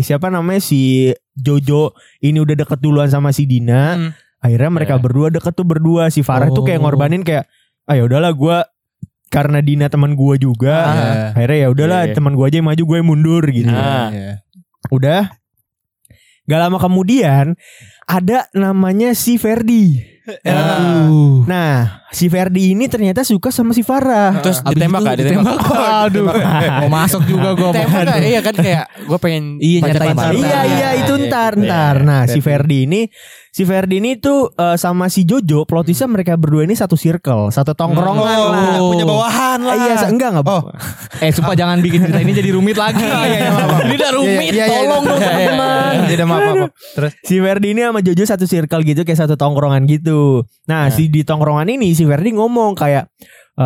siapa 0.00 0.28
namanya 0.28 0.60
si 0.60 1.10
Jojo 1.32 1.94
ini 2.20 2.36
udah 2.36 2.52
deket 2.54 2.78
duluan 2.78 3.08
sama 3.08 3.30
si 3.30 3.42
Dina, 3.44 3.96
Hmm. 3.96 4.10
akhirnya 4.38 4.70
mereka 4.70 4.94
Iya. 4.94 5.02
berdua 5.02 5.26
deket 5.30 5.52
tuh 5.52 5.64
berdua. 5.64 6.08
Si 6.08 6.20
Farah 6.20 6.46
tuh 6.48 6.62
kayak 6.62 6.78
Oh. 6.78 6.86
ngorbanin 6.86 7.22
kayak, 7.22 7.48
ah 7.84 7.94
ya 7.94 8.04
udahlah 8.04 8.30
gue 8.30 8.56
karena 9.30 9.62
Dina 9.62 9.86
teman 9.86 10.12
gue 10.12 10.34
juga, 10.36 10.74
Ah. 10.76 11.30
akhirnya 11.32 11.58
ya 11.64 11.68
udahlah 11.70 12.02
Iya. 12.04 12.14
teman 12.18 12.34
gue 12.34 12.44
aja 12.44 12.56
yang 12.58 12.68
maju 12.68 12.82
gue 12.82 12.96
yang 12.98 13.08
mundur 13.08 13.44
gitu. 13.46 13.70
Ah. 13.70 14.10
Udah, 14.90 15.30
gak 16.44 16.60
lama 16.60 16.76
kemudian 16.76 17.54
ada 18.04 18.50
namanya 18.50 19.14
si 19.14 19.38
Ferdi. 19.38 20.02
Aduh. 20.46 21.42
Nah, 21.42 22.06
si 22.10 22.30
Ferdi 22.30 22.70
ini 22.70 22.86
ternyata 22.86 23.22
suka 23.22 23.50
sama 23.50 23.74
si 23.74 23.82
Farah. 23.82 24.38
Terus 24.38 24.62
Abis 24.62 24.78
ditembak 24.78 25.00
gak? 25.02 25.16
Ditembak. 25.18 25.58
Aduh. 26.06 26.26
Mau 26.82 26.90
masuk 26.90 27.22
juga 27.26 27.54
gue. 27.54 27.70
Tembak 27.70 28.02
gak? 28.04 28.18
Iya 28.22 28.40
kan 28.40 28.54
kayak 28.54 28.84
gue 29.06 29.18
pengen 29.18 29.44
Iya, 29.58 29.78
nyatain. 29.90 30.16
Iya 30.38 30.60
iya 30.66 30.88
itu 31.02 31.14
ntar 31.26 31.54
ntar. 31.54 32.02
Nah 32.02 32.26
si 32.26 32.38
Ferdi 32.38 32.86
ini 32.86 33.10
si 33.50 33.62
Ferdi 33.62 33.98
ini 33.98 34.14
tuh 34.16 34.50
eh, 34.50 34.74
sama 34.74 35.06
si 35.06 35.22
Jojo 35.22 35.62
plot 35.62 35.84
twistnya 35.84 36.06
mereka 36.06 36.34
berdua 36.34 36.62
ini 36.62 36.72
satu 36.72 36.94
circle, 36.94 37.50
satu 37.50 37.74
tongkrongan 37.74 38.22
Oh, 38.30 38.48
lah. 38.48 38.78
punya 38.80 39.04
bawahan 39.04 39.58
lah. 39.60 39.74
Iya 39.76 40.06
enggak 40.06 40.28
enggak. 40.32 40.46
Oh. 40.46 40.62
Eh 41.20 41.28
sumpah 41.30 41.52
jangan 41.52 41.78
bikin 41.78 42.00
cerita 42.00 42.16
ini 42.16 42.32
jadi 42.32 42.50
rumit 42.50 42.74
lagi. 42.74 43.04
iya, 43.28 43.52
maaf. 43.52 43.84
Ini 43.84 43.92
udah 43.92 44.12
rumit. 44.14 44.50
Iya, 44.50 44.56
iya, 44.56 44.64
iya, 44.64 44.72
Tolong 44.72 44.80
iya, 44.80 44.88
dong 44.88 45.04
iya, 45.04 45.20
iya, 45.20 45.28
teman-teman. 45.28 45.92
iya. 45.92 46.08
Iya, 46.08 46.24
maaf, 46.24 46.40
maaf. 46.48 46.70
Terus 46.96 47.12
Si 47.20 47.34
Ferdi 47.36 47.68
ini 47.70 47.80
sama 47.84 48.00
Jojo 48.00 48.24
satu 48.24 48.44
circle 48.46 48.82
gitu 48.82 49.00
kayak 49.04 49.20
satu 49.20 49.34
tongkrongan 49.36 49.82
gitu. 49.84 50.20
Nah 50.64 50.88
si 50.88 51.06
di 51.06 51.20
tongkrongan 51.20 51.68
ini 51.68 51.92
si 51.92 52.08
Ferdi 52.08 52.32
ngomong 52.32 52.72
kayak 52.72 53.12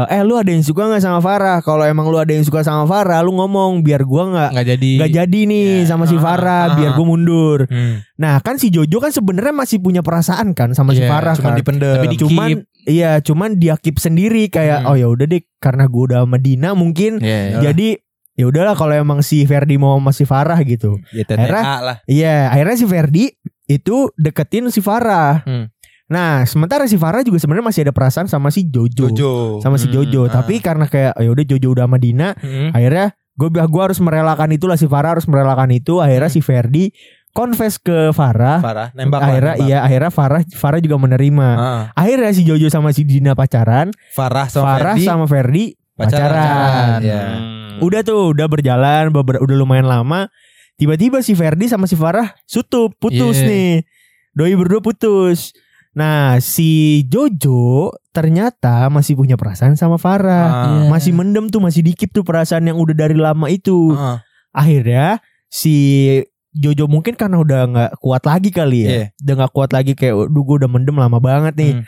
eh 0.05 0.21
lu 0.21 0.35
ada 0.35 0.49
yang 0.49 0.61
suka 0.61 0.85
nggak 0.85 0.99
sama 0.99 1.19
Farah? 1.19 1.59
Kalau 1.61 1.83
emang 1.83 2.07
lu 2.07 2.17
ada 2.17 2.29
yang 2.29 2.43
suka 2.43 2.61
sama 2.61 2.83
Farah, 2.85 3.21
lu 3.21 3.31
ngomong 3.33 3.81
biar 3.81 4.03
gua 4.03 4.27
nggak 4.27 4.51
Nggak 4.51 4.67
jadi. 4.69 4.91
nggak 4.97 5.13
jadi 5.15 5.41
nih 5.45 5.69
sama 5.85 6.05
si 6.05 6.17
Farah, 6.17 6.75
biar 6.75 6.91
gua 6.93 7.07
mundur. 7.07 7.59
Hmm. 7.65 8.03
Nah 8.17 8.39
kan 8.39 8.57
si 8.57 8.69
Jojo 8.69 8.99
kan 8.99 9.09
sebenarnya 9.09 9.53
masih 9.53 9.79
punya 9.79 10.01
perasaan 10.01 10.51
kan 10.51 10.73
sama 10.73 10.93
si 10.93 11.01
Iya, 11.01 11.09
Farah 11.09 11.35
cuma 11.35 11.49
kan. 11.49 11.57
dipendem. 11.57 11.95
Tapi 11.97 12.09
di- 12.09 12.19
cuman 12.19 12.49
keep. 12.49 12.59
iya 12.85 13.11
cuman 13.19 13.51
dia 13.55 13.75
keep 13.77 13.97
sendiri 13.97 14.47
kayak 14.49 14.83
Hmm. 14.83 14.89
oh 14.89 14.97
ya 14.97 15.07
udah 15.07 15.27
deh 15.27 15.43
karena 15.57 15.85
gue 15.85 16.03
udah 16.05 16.19
sama 16.23 16.37
Dina 16.37 16.71
mungkin 16.73 17.19
Iya. 17.19 17.63
jadi 17.63 18.03
ya 18.35 18.45
udahlah 18.45 18.75
kalau 18.75 18.93
emang 18.93 19.21
si 19.21 19.43
Ferdi 19.43 19.75
mau 19.75 19.95
sama 19.95 20.11
si 20.11 20.25
Farah 20.25 20.59
gitu 20.61 20.99
Ya 21.11 21.23
Akhirnya- 21.25 21.81
lah. 21.81 21.97
iya 22.05 22.51
akhirnya 22.51 22.75
si 22.75 22.85
Ferdi 22.85 23.25
itu 23.65 24.11
deketin 24.15 24.69
si 24.69 24.79
Farah 24.79 25.41
Hmm. 25.43 25.71
Nah 26.15 26.45
sementara 26.45 26.87
si 26.87 26.95
Farah 26.95 27.21
juga 27.21 27.37
sebenarnya 27.37 27.67
masih 27.67 27.81
ada 27.83 27.91
perasaan 27.91 28.27
sama 28.27 28.49
si 28.49 28.63
Jojo, 28.65 29.11
Jojo. 29.11 29.59
sama 29.59 29.75
si 29.75 29.87
Hmm, 29.87 29.95
Jojo 29.99 30.23
ah. 30.25 30.31
tapi 30.33 30.59
karena 30.59 30.87
kayak 30.87 31.19
ya 31.19 31.29
udah 31.29 31.45
Jojo 31.45 31.69
udah 31.73 31.85
sama 31.85 31.99
Dina 31.99 32.29
Hmm. 32.37 32.71
akhirnya 32.71 33.07
gue 33.35 33.49
gua 33.51 33.83
harus 33.85 33.99
merelakan 33.99 34.47
itulah 34.51 34.75
si 34.75 34.87
Farah 34.87 35.11
harus 35.13 35.27
merelakan 35.27 35.67
itu 35.71 35.99
akhirnya 35.99 36.29
si 36.29 36.39
Ferdi 36.39 36.95
confess 37.31 37.77
ke 37.77 38.11
Farah 38.11 38.63
Farah 38.63 38.89
nembak 38.93 39.19
lah, 39.19 39.27
akhirnya 39.29 39.55
nembak. 39.55 39.67
iya 39.67 39.79
akhirnya 39.81 40.11
Farah 40.11 40.41
Farah 40.49 40.79
juga 40.79 40.97
menerima 40.97 41.49
Ah. 41.53 41.83
akhirnya 41.93 42.31
si 42.31 42.43
Jojo 42.43 42.69
sama 42.69 42.95
si 42.95 43.03
Dina 43.03 43.35
pacaran 43.35 43.91
Farah 44.11 44.47
sama 44.47 44.65
Farah 44.71 44.95
Ferdi 44.95 45.03
sama 45.03 45.25
Ferdi 45.27 45.65
pacaran. 45.95 46.31
pacaran. 46.31 47.01
Ya. 47.01 47.23
Udah 47.77 48.03
tuh, 48.03 48.31
udah 48.31 48.47
berjalan, 48.47 49.11
beber- 49.11 49.39
udah 49.41 49.57
lumayan 49.57 49.83
lama. 49.85 50.31
Tiba-tiba 50.75 51.23
si 51.23 51.35
Ferdi 51.35 51.67
sama 51.67 51.87
si 51.87 51.95
Farah 51.95 52.35
sutup, 52.45 52.95
putus 52.97 53.35
Yeah. 53.37 53.47
nih. 53.47 53.73
Doi 54.33 54.55
berdua 54.55 54.79
putus. 54.81 55.55
Nah, 55.95 56.43
si 56.43 57.03
Jojo 57.07 57.95
ternyata 58.11 58.91
masih 58.91 59.15
punya 59.15 59.39
perasaan 59.39 59.79
sama 59.79 59.95
Farah. 59.95 60.47
Ah. 60.51 60.67
Iya. 60.67 60.91
Masih 60.91 61.13
mendem 61.15 61.47
tuh, 61.51 61.63
masih 61.63 61.87
dikit 61.87 62.11
tuh 62.11 62.27
perasaan 62.27 62.67
yang 62.67 62.79
udah 62.79 62.95
dari 62.95 63.15
lama 63.15 63.47
itu. 63.47 63.95
Ah. 63.95 64.23
Akhirnya 64.51 65.23
si 65.47 65.75
Jojo 66.55 66.91
mungkin 66.91 67.15
karena 67.15 67.39
udah 67.43 67.61
nggak 67.71 67.91
kuat 68.03 68.27
lagi 68.27 68.51
kali 68.51 68.87
ya. 68.87 68.91
Iya. 68.91 69.07
Udah 69.23 69.35
nggak 69.39 69.53
kuat 69.55 69.71
lagi 69.71 69.93
kayak, 69.95 70.15
duh 70.31 70.43
gue 70.43 70.57
udah 70.67 70.71
mendem 70.71 70.99
lama 70.99 71.19
banget 71.23 71.55
nih. 71.55 71.73
Hmm. 71.79 71.85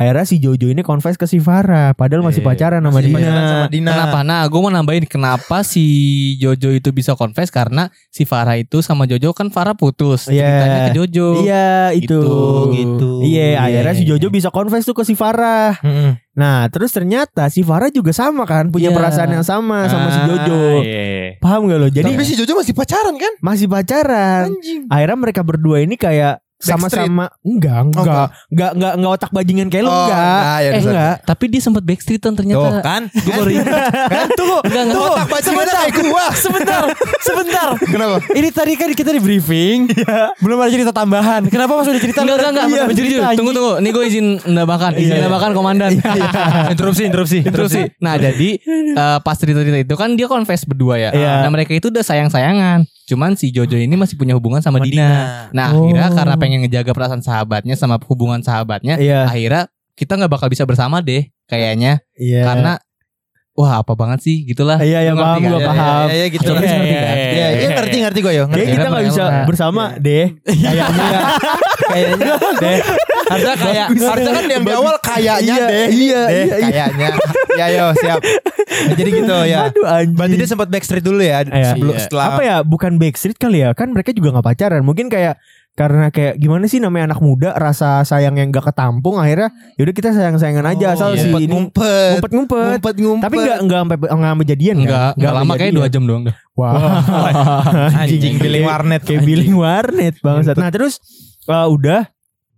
Akhirnya 0.00 0.24
si 0.24 0.40
Jojo 0.40 0.64
ini 0.66 0.80
confess 0.80 1.20
ke 1.20 1.28
si 1.28 1.36
Farah, 1.38 1.92
padahal 1.92 2.24
masih 2.24 2.40
Iya, 2.40 2.48
pacaran 2.48 2.80
sama 2.80 2.96
Masih 2.96 3.12
Dina. 3.12 3.28
sama 3.44 3.66
Dina. 3.68 3.90
Kenapa? 3.92 4.18
Nah, 4.24 4.40
gue 4.48 4.56
mau 4.58 4.72
nambahin 4.72 5.04
kenapa 5.04 5.60
si 5.60 5.84
Jojo 6.34 6.72
itu 6.72 6.88
bisa 6.88 7.12
confess 7.12 7.52
karena 7.52 7.92
si 8.08 8.24
Farah 8.24 8.56
itu 8.56 8.80
sama 8.80 9.04
Jojo 9.04 9.36
kan 9.36 9.52
Farah 9.52 9.76
putus. 9.76 10.24
Iya. 10.26 10.40
Ceritanya 10.40 10.78
ke 10.80 10.90
Jojo. 10.96 11.26
Iya 11.44 11.68
itu. 11.92 12.16
Gitu, 12.16 12.40
gitu. 12.72 13.10
Iya, 13.20 13.60
akhirnya 13.60 13.92
si 13.92 14.02
iya, 14.02 14.16
Jojo 14.16 14.26
bisa 14.30 14.48
confess 14.48 14.82
tuh 14.82 14.96
ke 14.96 15.04
si 15.04 15.12
Farah. 15.12 15.76
Hmm. 15.78 16.16
Nah, 16.32 16.64
terus 16.72 16.88
ternyata 16.90 17.44
si 17.46 17.60
Farah 17.60 17.92
juga 17.92 18.16
sama 18.16 18.48
kan, 18.48 18.72
punya 18.72 18.88
Iya. 18.88 18.96
perasaan 18.96 19.30
yang 19.30 19.44
sama 19.44 19.84
sama 19.84 20.08
si 20.08 20.16
Ah, 20.16 20.26
Jojo. 20.26 20.60
iya. 20.80 21.36
Paham 21.36 21.68
gak 21.68 21.76
lo? 21.76 21.88
Jadi 21.88 22.08
Tapi 22.08 22.24
si 22.24 22.34
Jojo 22.34 22.56
masih 22.56 22.72
pacaran 22.72 23.20
kan? 23.20 23.32
masih 23.38 23.68
pacaran. 23.68 24.48
Anjing. 24.48 24.88
Akhirnya 24.88 25.18
mereka 25.20 25.44
berdua 25.44 25.84
ini 25.84 26.00
kayak 26.00 26.40
sama-sama 26.60 27.24
enggak, 27.40 27.78
enggak, 27.82 28.04
enggak. 28.04 28.28
enggak, 28.46 28.70
enggak, 28.76 28.92
enggak 28.94 29.12
otak 29.16 29.30
bajingan 29.30 29.66
kayak 29.66 29.82
lu 29.82 29.88
Oh, 29.88 29.96
enggak. 29.98 30.20
enggak, 30.20 30.58
ya, 30.58 30.70
eh, 30.70 30.82
enggak. 30.82 31.14
Tapi 31.24 31.44
dia 31.48 31.60
sempat 31.60 31.82
backstreet 31.82 32.20
kan 32.20 32.30
Tuh 32.30 32.38
ternyata. 32.38 32.68
kan? 32.80 33.02
Gue 33.24 33.32
baru 33.34 33.50
ingat. 33.50 33.66
kan? 34.06 34.26
Tunggu. 34.38 34.58
Enggak, 34.62 34.82
enggak. 34.82 34.96
Tuh, 34.96 35.08
otak 35.10 35.28
bajingannya 35.30 35.72
kayak 35.72 36.06
gua. 36.06 36.24
Sebentar, 36.44 36.82
sebentar. 37.20 37.68
Kenapa? 37.80 38.16
Ini 38.30 38.48
tadi 38.50 38.72
kan 38.74 38.88
kita 38.90 39.10
di 39.10 39.20
briefing, 39.20 39.78
belum 40.38 40.56
ada 40.58 40.70
cerita 40.70 40.92
tambahan. 40.92 41.42
Kenapa 41.46 41.72
pas 41.74 41.86
udah 41.86 41.96
cerita? 41.98 42.20
Enggak, 42.20 42.36
enggak, 42.38 42.50
enggak. 42.52 42.66
Iya, 42.68 42.82
Jujur, 42.86 42.96
jujur. 43.00 43.20
cerita, 43.20 43.34
Tunggu, 43.34 43.52
tunggu. 43.52 43.72
Nih 43.80 43.90
gue 43.90 44.04
izin 44.06 44.26
menambahkan. 44.46 44.90
Izin 44.94 45.14
menambahkan 45.16 45.50
komandan. 45.52 45.90
interupsi, 46.68 47.02
interupsi, 47.04 47.38
Interupsi. 47.40 47.80
Nah 47.98 48.14
jadi 48.16 48.50
eh, 48.92 49.18
pas 49.20 49.34
cerita-cerita 49.34 49.78
itu 49.80 49.94
kan 49.94 50.12
dia 50.12 50.26
confess 50.26 50.62
berdua 50.62 50.96
ya. 50.98 51.10
Iya. 51.10 51.32
Nah 51.40 51.50
mereka 51.50 51.72
itu 51.72 51.88
udah 51.88 52.02
sayang-sayangan. 52.02 52.84
Cuman 53.10 53.34
si 53.34 53.50
Jojo 53.50 53.74
ini 53.74 53.90
masih 53.92 54.14
punya 54.14 54.38
hubungan 54.38 54.62
sama, 54.62 54.78
Sama 54.78 54.86
Dina. 54.86 55.02
Dina. 55.02 55.18
Nah 55.50 55.66
Oh. 55.74 55.90
akhirnya 55.90 56.08
karena 56.14 56.34
pengen 56.38 56.58
ngejaga 56.62 56.94
perasaan 56.94 57.20
sahabatnya 57.20 57.74
sama 57.74 57.98
hubungan 58.06 58.38
sahabatnya. 58.38 58.94
Iya. 58.96 59.26
Akhirnya 59.26 59.66
kita 59.98 60.14
nggak 60.14 60.30
bakal 60.30 60.46
bisa 60.46 60.62
bersama 60.62 61.02
deh 61.02 61.26
kayaknya. 61.44 61.98
Iya. 62.14 62.46
Karena 62.46 62.72
wah 63.50 63.82
apa 63.82 63.92
banget 63.92 64.22
sih 64.22 64.46
gitulah. 64.46 64.78
Iya, 64.78 65.04
iya, 65.04 65.12
paham 65.12 65.36
kan? 65.36 65.42
gua 65.44 65.58
Iya, 65.58 65.68
paham. 65.68 66.06
Iya, 66.06 66.14
iya, 66.14 66.26
gitu. 66.30 66.48
Iya, 66.48 66.56
ngerti? 66.56 66.70
Iya, 67.34 67.48
iya, 67.50 67.68
ngerti, 67.74 67.96
ngerti 68.00 68.18
gue 68.22 68.32
yo. 68.32 68.44
Kayak 68.46 68.56
Ngerti. 68.56 68.72
kita 68.72 68.86
nggak 68.88 69.06
bisa 69.10 69.24
Iya. 69.26 69.42
bersama 69.44 69.82
deh. 69.98 70.26
Kayaknya 71.90 72.32
deh. 72.62 72.78
Harusnya 73.30 73.54
kayak 73.54 73.86
harusnya 73.94 74.32
kan 74.34 74.44
yang 74.50 74.62
di 74.66 74.72
awal 74.74 74.96
kayaknya 74.98 75.54
Iya, 75.54 75.66
deh. 75.70 75.86
iya, 75.88 76.20
deh, 76.26 76.34
iya, 76.34 76.56
iya. 76.58 76.84
kayaknya. 76.90 77.08
ya 77.54 77.66
yo 77.70 77.86
siap. 77.94 78.18
Nah, 78.20 78.94
jadi 78.98 79.10
gitu 79.14 79.36
ya. 79.46 79.58
Aduh 79.70 79.86
anjing. 79.86 80.16
Berarti 80.18 80.34
dia 80.34 80.48
sempat 80.50 80.68
backstreet 80.68 81.04
dulu 81.06 81.22
ya 81.22 81.46
Iya. 81.46 81.72
sebelum 81.72 81.94
Iya. 81.94 82.02
setelah 82.02 82.24
apa 82.34 82.42
ya 82.42 82.56
bukan 82.66 82.98
backstreet 82.98 83.38
kali 83.38 83.62
ya 83.62 83.70
kan 83.72 83.94
mereka 83.94 84.10
juga 84.10 84.34
nggak 84.34 84.46
pacaran 84.46 84.82
mungkin 84.82 85.06
kayak 85.06 85.38
karena 85.70 86.10
kayak 86.10 86.36
gimana 86.36 86.66
sih 86.66 86.76
namanya 86.76 87.14
anak 87.14 87.22
muda 87.22 87.54
rasa 87.56 88.02
sayang 88.02 88.36
yang 88.36 88.50
gak 88.50 88.68
ketampung 88.68 89.16
akhirnya 89.16 89.54
yaudah 89.78 89.94
kita 89.94 90.10
sayang 90.12 90.36
sayangan 90.36 90.66
aja 90.76 90.92
asal 90.92 91.14
iya. 91.14 91.22
si 91.24 91.30
ngumpet 91.30 91.40
ini 91.40 91.52
ngumpet 91.56 91.80
ngumpet 91.80 92.30
ngumpet 92.34 92.60
ngumpet 92.68 92.94
ngumpet. 93.00 93.24
tapi 93.24 93.36
nggak 93.38 93.58
nggak 93.64 93.78
sampai 93.80 93.96
nggak 93.96 94.30
sampai 94.34 94.46
jadian 94.50 94.74
kan? 94.76 94.82
Enggak, 94.84 95.10
enggak 95.16 95.32
lama 95.32 95.52
kayak. 95.56 95.72
2 95.72 95.94
jam 95.94 96.02
doang 96.04 96.22
dah. 96.28 96.36
wah 96.58 96.74
anjing 98.02 98.36
billing 98.36 98.66
warnet 98.66 99.02
kayak 99.06 99.22
billing 99.24 99.54
warnet 99.56 100.14
bangsat 100.20 100.58
nah 100.58 100.68
terus 100.68 101.00
uh, 101.48 101.64
udah 101.70 102.04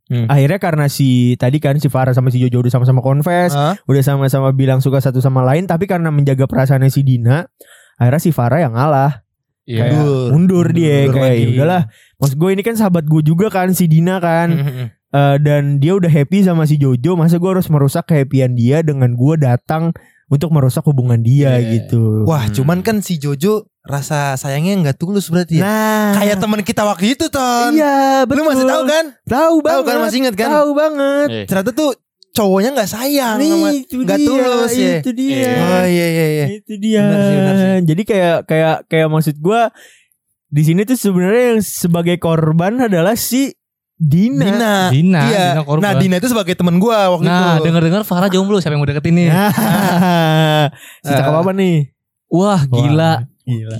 Hmm. 0.04 0.26
akhirnya 0.26 0.58
karena 0.58 0.86
si 0.86 1.38
tadi 1.38 1.56
kan 1.56 1.78
si 1.78 1.86
Farah 1.86 2.10
sama 2.10 2.28
si 2.28 2.36
Jojo 2.36 2.58
udah 2.60 2.72
sama-sama 2.72 2.98
confess 3.00 3.54
Hah? 3.54 3.78
udah 3.86 4.02
sama-sama 4.02 4.50
bilang 4.50 4.78
suka 4.78 4.98
satu 4.98 5.18
sama 5.18 5.40
lain 5.42 5.64
tapi 5.64 5.86
karena 5.86 6.10
menjaga 6.10 6.44
perasaannya 6.44 6.90
si 6.90 7.00
Dina 7.00 7.46
akhirnya 7.96 8.20
si 8.20 8.30
Farah 8.30 8.60
yang 8.60 8.74
ngalah 8.74 9.22
Iya. 9.62 9.78
kayak 9.78 9.92
Mundur. 9.94 10.26
mundur 10.34 10.66
dia 10.74 10.96
Mundur 11.06 11.14
kayak 11.14 11.30
lagi. 11.30 11.42
"Ya 11.42 11.48
udahlah 11.54 11.82
maksud 12.18 12.36
gue 12.36 12.50
ini 12.50 12.62
kan 12.62 12.74
sahabat 12.74 13.04
gue 13.06 13.22
juga 13.22 13.46
kan 13.46 13.68
si 13.70 13.86
Dina 13.86 14.18
kan. 14.18 14.48
Eh, 15.12 15.36
dan 15.38 15.76
dia 15.76 15.92
udah 15.94 16.08
happy 16.08 16.42
sama 16.42 16.64
si 16.64 16.76
Jojo 16.76 17.14
masa 17.14 17.38
gue 17.38 17.46
harus 17.46 17.68
merusak 17.68 18.04
kehappian 18.04 18.52
dia 18.52 18.80
dengan 18.80 19.12
gue 19.12 19.34
datang 19.36 19.94
untuk 20.26 20.50
merusak 20.50 20.82
hubungan 20.82 21.20
dia 21.20 21.56
Iya. 21.56 21.78
gitu 21.78 22.24
Wah, 22.24 22.48
Hmm. 22.48 22.54
cuman 22.56 22.78
kan 22.80 22.98
si 23.00 23.16
Jojo 23.16 23.70
rasa 23.82 24.34
sayangnya 24.34 24.78
nggak 24.80 24.96
tulus 24.96 25.26
berarti 25.26 25.58
ya. 25.58 25.62
nah 25.62 26.14
Kayak 26.14 26.38
teman 26.38 26.60
kita 26.60 26.82
waktu 26.82 27.12
itu, 27.12 27.26
Ton. 27.26 27.70
iya 27.72 28.22
betul 28.22 28.40
Lu 28.40 28.48
masih 28.48 28.62
tahu 28.64 28.82
kan? 28.84 29.04
tahu 29.22 29.54
Tahu 29.54 29.56
banget 29.58 29.84
kan 29.84 29.96
masih 30.00 30.18
ingat 30.20 30.34
kan? 30.34 30.48
tahu 30.52 30.70
banget 30.72 31.28
Iya. 31.28 31.44
Ternyata 31.44 31.70
tuh 31.72 31.90
cowoknya 32.32 32.70
nggak 32.72 32.88
sayang 32.88 33.36
sama 33.36 33.42
Nih, 33.68 33.82
itu 33.82 33.96
nggak 33.98 34.16
dia, 34.16 34.26
tulus 34.26 34.72
ya. 34.72 34.92
itu 34.96 35.10
dia 35.12 35.50
Oh 35.58 35.84
iya 35.84 36.06
iya 36.08 36.26
iya. 36.28 36.46
itu 36.54 36.72
dia 36.76 37.02
Benar 37.02 37.20
sih, 37.20 37.34
benar 37.36 37.54
sih. 37.54 37.80
jadi 37.84 38.02
kayak 38.04 38.36
kayak 38.44 38.76
kayak 38.86 39.08
maksud 39.08 39.36
gue 39.36 39.60
di 40.46 40.62
sini 40.62 40.80
tuh 40.82 40.94
sebenarnya 40.94 41.44
yang 41.50 41.60
sebagai 41.60 42.16
korban 42.16 42.76
adalah 42.82 43.12
si 43.12 43.50
Dina, 43.94 44.42
Dina. 44.44 44.74
Dina, 44.88 45.20
Iya. 45.24 45.44
Dina 45.48 45.62
korban. 45.62 45.82
Nah, 45.84 45.92
Dina 45.96 46.14
itu 46.16 46.26
sebagai 46.26 46.52
temen 46.52 46.76
gua 46.76 47.06
waktu 47.12 47.22
Nah, 47.24 47.54
itu. 47.56 47.66
denger-dengar 47.66 48.02
Farah 48.02 48.26
jomblo 48.26 48.58
siapa 48.58 48.72
yang 48.72 48.82
mau 48.82 48.88
deketin 48.88 49.14
nih? 49.16 49.28
si 51.04 51.10
cakep 51.10 51.34
apa 51.36 51.52
nih 51.52 51.90
Wah, 52.28 52.64
gila. 52.64 53.28
Gila. 53.52 53.76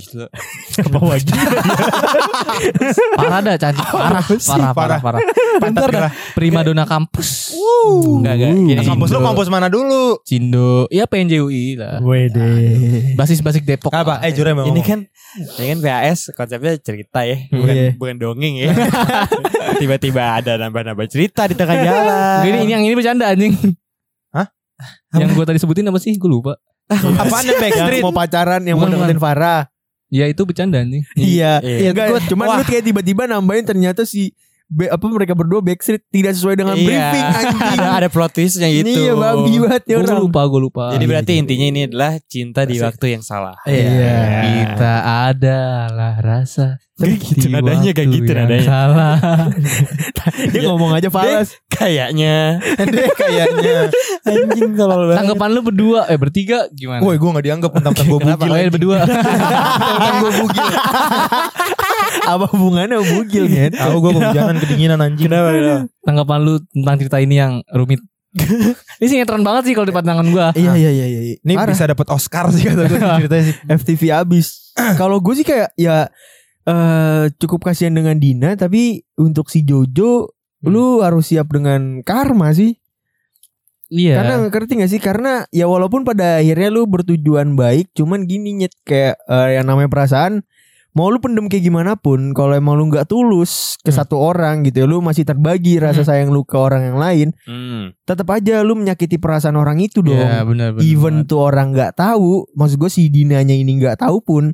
Siapa 0.73 0.99
wajib? 1.01 1.33
Parah 3.19 3.41
dah 3.41 3.57
cantik 3.57 3.87
parah, 3.89 4.23
sih? 4.25 4.51
parah, 4.51 4.71
parah, 4.77 4.99
parah. 5.01 5.21
Pantat 5.61 5.83
gerah. 5.89 6.13
Prima 6.37 6.61
dona 6.61 6.85
kampus. 6.85 7.57
Enggak 8.19 8.35
enggak. 8.39 8.51
Uh. 8.53 8.77
Nah, 8.77 8.85
kampus 8.85 9.09
lu 9.11 9.21
kampus 9.21 9.47
mana 9.49 9.69
dulu? 9.73 10.21
Cindo, 10.27 10.87
iya 10.89 11.09
PNJUI 11.09 11.77
lah. 11.81 11.99
Wede. 12.03 13.15
Basis-basis 13.17 13.63
Depok. 13.65 13.93
Apa? 13.93 14.21
Eh 14.25 14.33
jure 14.35 14.53
mau 14.53 14.67
Ini 14.69 14.81
kan 14.85 15.01
ini 15.59 15.67
kan 15.73 15.79
VHS 15.81 16.37
konsepnya 16.37 16.77
cerita 16.77 17.25
ya, 17.25 17.41
bukan 17.49 17.73
Iya. 17.73 17.91
bukan 17.97 18.17
dongeng 18.21 18.55
ya. 18.61 18.69
Tiba-tiba 19.81 20.41
ada 20.43 20.61
nambah-nambah 20.61 21.07
cerita 21.09 21.49
di 21.49 21.57
tengah 21.57 21.77
jalan. 21.81 22.41
Ini, 22.45 22.59
ini 22.69 22.73
yang 22.73 22.85
ini 22.85 22.93
bercanda 22.93 23.33
anjing. 23.33 23.57
Hah? 24.33 24.53
Yang 25.17 25.41
gue 25.41 25.45
tadi 25.49 25.59
sebutin 25.59 25.89
apa 25.89 25.97
sih? 25.97 26.13
Gue 26.21 26.29
lupa. 26.29 26.61
apaan 27.23 27.45
yang 27.45 27.59
Yang 27.59 27.63
backstreet? 27.63 28.03
mau 28.05 28.15
pacaran 28.15 28.63
yang 28.65 28.77
mau 28.79 28.89
deketin 28.89 29.21
Farah. 29.21 29.63
Ya 30.13 30.29
itu 30.29 30.45
bercanda 30.45 30.85
anjing. 30.85 31.05
Iya. 31.17 31.65
Iya. 31.65 31.91
Enggak, 31.97 32.29
cuman 32.29 32.61
lu 32.61 32.65
kayak 32.69 32.85
tiba-tiba 32.85 33.25
nambahin 33.25 33.65
ternyata 33.65 34.05
si 34.05 34.37
be- 34.73 34.89
apa 34.89 35.05
mereka 35.07 35.33
berdua 35.33 35.61
backstreet 35.61 36.09
tidak 36.09 36.33
sesuai 36.33 36.57
dengan 36.57 36.75
Iya. 36.75 36.89
briefing 36.89 37.27
anjing. 37.39 37.77
ada 37.77 37.89
ada 37.95 38.09
plot 38.09 38.33
twistnya 38.33 38.69
gitu. 38.69 38.89
Iya, 38.89 39.13
babi 39.13 39.53
banget 39.61 39.83
ya 39.85 39.95
Gue 39.95 40.09
orang. 40.09 40.21
lupa, 40.23 40.41
gue 40.43 40.61
lupa. 40.63 40.85
Jadi 40.91 41.05
berarti 41.05 41.31
Iya. 41.31 41.41
intinya 41.41 41.67
ini 41.69 41.81
adalah 41.85 42.13
cinta 42.25 42.61
di 42.65 42.77
waktu 42.79 43.07
yang 43.11 43.23
salah. 43.23 43.55
Iya. 43.63 44.17
Kita 44.43 44.95
adalah 45.29 46.15
rasa 46.19 46.81
gitu, 46.95 47.35
di 47.43 47.51
nadanya 47.51 47.91
kayak 47.91 48.09
waktu 48.09 48.17
gitu 48.17 48.31
nadanya. 48.33 48.63
Salah. 48.65 49.15
Dia 50.55 50.61
ngomong 50.65 50.95
aja 50.95 51.09
falas. 51.09 51.59
Kayaknya 51.67 52.63
Deh 52.95 53.11
kayaknya. 53.13 53.91
anjing 54.23 54.73
kalau 54.73 55.11
Tanggapan 55.11 55.49
lu 55.51 55.61
berdua, 55.63 56.07
eh 56.07 56.15
bertiga 56.15 56.71
gimana? 56.71 57.03
Woi, 57.03 57.19
gua 57.19 57.35
gak 57.35 57.45
dianggap 57.45 57.71
gua 58.07 58.19
Kenapa? 58.23 58.45
bugil. 58.47 58.55
Ya, 58.57 58.71
berdua. 58.71 58.97
Mentang-mentang 59.03 60.17
gua 60.17 60.33
bugil. 60.39 60.67
Apa 62.29 62.47
hubungannya 62.53 63.01
sama 63.01 63.07
bugil 63.19 63.45
kan? 63.49 63.71
Tahu 63.75 63.97
gua 63.99 64.13
kehujanan 64.13 64.57
kedinginan 64.61 64.99
anjing. 65.01 65.27
Kenapa, 65.27 65.49
kenapa? 65.55 65.79
Tanggapan 66.05 66.39
lu 66.45 66.55
tentang 66.73 66.97
cerita 67.01 67.19
ini 67.19 67.35
yang 67.39 67.53
rumit. 67.73 68.01
ini 69.01 69.07
sinetron 69.13 69.45
banget 69.45 69.69
sih 69.69 69.75
kalau 69.77 69.87
di 69.89 69.95
pandangan 69.95 70.27
gua. 70.33 70.47
Iya 70.57 70.73
iya 70.77 70.91
iya 70.91 71.07
iya. 71.09 71.21
Ini 71.41 71.53
Parah. 71.53 71.73
bisa 71.73 71.85
dapat 71.85 72.07
Oscar 72.09 72.49
sih 72.53 72.65
kata 72.65 72.89
gua 72.89 73.01
ceritanya 73.21 73.45
sih. 73.51 73.57
FTV 73.69 74.03
abis. 74.13 74.47
Kalau 75.01 75.21
gue 75.21 75.35
sih 75.37 75.45
kayak 75.45 75.77
ya 75.77 76.09
eh 76.63 77.25
cukup 77.37 77.69
kasihan 77.69 77.93
dengan 77.93 78.17
Dina 78.17 78.55
tapi 78.57 79.05
untuk 79.19 79.51
si 79.53 79.67
Jojo 79.67 80.33
lu 80.63 81.03
harus 81.03 81.29
siap 81.29 81.51
dengan 81.51 82.01
karma 82.07 82.55
sih. 82.55 82.79
Iya. 83.93 84.25
Karena 84.25 84.35
ngerti 84.49 84.73
gak 84.81 84.91
sih? 84.91 85.01
Karena 85.03 85.45
ya 85.53 85.69
walaupun 85.69 86.09
pada 86.09 86.41
akhirnya 86.41 86.73
lu 86.73 86.89
bertujuan 86.89 87.53
baik, 87.61 87.93
cuman 87.93 88.25
gini 88.25 88.57
nyet 88.57 88.73
kayak 88.89 89.21
eh, 89.29 89.61
yang 89.61 89.69
namanya 89.69 89.93
perasaan 89.93 90.49
mau 90.93 91.09
lu 91.09 91.17
pendem 91.17 91.47
kayak 91.47 91.65
gimana 91.65 91.93
pun 91.95 92.31
kalau 92.31 92.53
emang 92.53 92.75
lu 92.75 92.87
nggak 92.87 93.07
tulus 93.07 93.81
ke 93.81 93.89
Hmm. 93.89 93.99
satu 93.99 94.17
orang 94.17 94.61
gitu 94.63 94.81
ya 94.81 94.87
lu 94.87 95.01
masih 95.01 95.23
terbagi 95.23 95.77
rasa 95.77 96.03
sayang 96.03 96.29
lu 96.29 96.43
ke 96.43 96.53
orang 96.53 96.85
yang 96.85 96.99
lain 96.99 97.29
Hmm. 97.43 97.97
tetap 98.03 98.29
aja 98.29 98.61
lu 98.61 98.75
menyakiti 98.75 99.17
perasaan 99.17 99.55
orang 99.55 99.79
itu 99.79 100.01
dong 100.01 100.15
Iya, 100.15 100.45
benar 100.45 100.69
benar. 100.71 100.83
even 100.83 101.25
tuh 101.25 101.41
orang 101.43 101.73
nggak 101.73 101.95
tahu 101.95 102.45
maksud 102.53 102.77
gue 102.77 102.89
si 102.89 103.09
Dinanya 103.09 103.53
ini 103.53 103.73
nggak 103.75 103.99
tahu 103.99 104.21
pun 104.21 104.45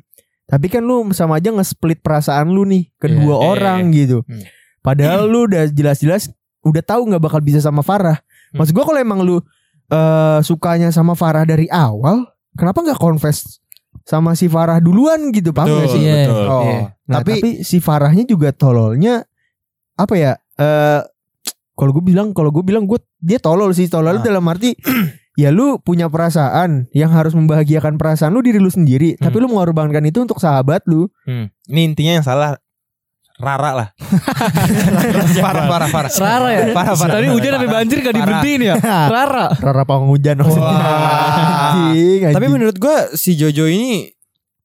tapi 0.45 0.65
kan 0.65 0.81
lu 0.81 1.11
sama 1.11 1.37
aja 1.37 1.51
nge-split 1.51 1.99
perasaan 1.99 2.49
lu 2.49 2.63
nih 2.63 2.87
kedua 2.95 3.19
Iya, 3.29 3.35
iya, 3.35 3.49
orang 3.51 3.79
gitu 3.91 4.17
Hmm. 4.21 4.43
padahal 4.79 5.25
lu 5.25 5.45
udah 5.45 5.67
jelas-jelas 5.67 6.31
udah 6.61 6.81
tahu 6.81 7.03
nggak 7.05 7.21
bakal 7.21 7.39
bisa 7.39 7.59
sama 7.59 7.79
Farah 7.79 8.15
maksud 8.51 8.71
gue 8.71 8.81
kalau 8.81 8.97
emang 8.97 9.21
lu 9.21 9.43
eh 9.87 10.39
sukanya 10.39 10.87
sama 10.89 11.13
Farah 11.13 11.43
dari 11.43 11.67
awal 11.67 12.23
kenapa 12.53 12.79
nggak 12.79 12.97
confess 12.97 13.59
sama 14.09 14.33
si 14.33 14.49
Farah 14.49 14.81
duluan 14.81 15.29
gitu 15.29 15.53
paham 15.53 15.69
Betul, 15.69 15.79
gak 15.79 15.89
sih 15.91 16.01
Iya. 16.01 16.15
betul. 16.25 16.45
Oh, 16.47 16.63
Iya. 16.63 16.79
Nah, 17.05 17.15
tapi, 17.15 17.31
tapi 17.35 17.49
si 17.61 17.77
Farahnya 17.77 18.25
juga 18.25 18.49
tololnya 18.49 19.21
apa 19.93 20.13
ya 20.15 20.31
eh 20.55 21.01
kalau 21.75 21.91
gue 21.91 22.03
bilang 22.03 22.33
kalau 22.33 22.49
gue 22.49 22.59
bilang 22.59 22.83
gue 22.83 22.97
dia 23.17 23.37
tolol 23.37 23.69
sih 23.71 23.85
tolol 23.85 24.17
Ah. 24.17 24.23
dalam 24.23 24.41
arti 24.43 24.73
ya 25.37 25.49
lu 25.49 25.77
punya 25.77 26.07
perasaan 26.07 26.89
yang 26.91 27.09
harus 27.09 27.31
membahagiakan 27.31 27.95
perasaan 27.95 28.31
lu 28.31 28.41
diri 28.41 28.57
lu 28.57 28.67
sendiri 28.67 29.15
tapi 29.15 29.37
lu 29.37 29.47
mengorbankan 29.47 30.03
itu 30.03 30.19
untuk 30.19 30.41
sahabat 30.41 30.83
lu 30.85 31.05
Hmm. 31.23 31.47
Ini 31.65 31.81
intinya 31.85 32.13
yang 32.17 32.25
salah 32.25 32.57
Rara 33.39 33.71
lah. 33.71 33.87
parah 35.39 35.63
parah 35.65 35.87
parah. 35.87 36.11
Rara 36.11 36.49
ya? 36.51 36.63
Parah 36.75 36.93
parah. 36.93 37.13
Tadi 37.15 37.27
hujan 37.31 37.51
sampai 37.55 37.69
banjir 37.71 37.97
gak 38.01 38.11
diberhentiin 38.13 38.61
ya? 38.61 38.75
Rara. 39.07 39.45
Rara 39.55 39.83
pawang 39.83 40.11
hujan 40.11 40.35
maksudnya 40.37 40.67
Wah. 40.67 41.87
anjing, 41.87 42.19
Tapi 42.27 42.35
anjing. 42.35 42.51
menurut 42.51 42.75
gua 42.75 43.07
si 43.13 43.33
Jojo 43.33 43.63
ini 43.65 44.11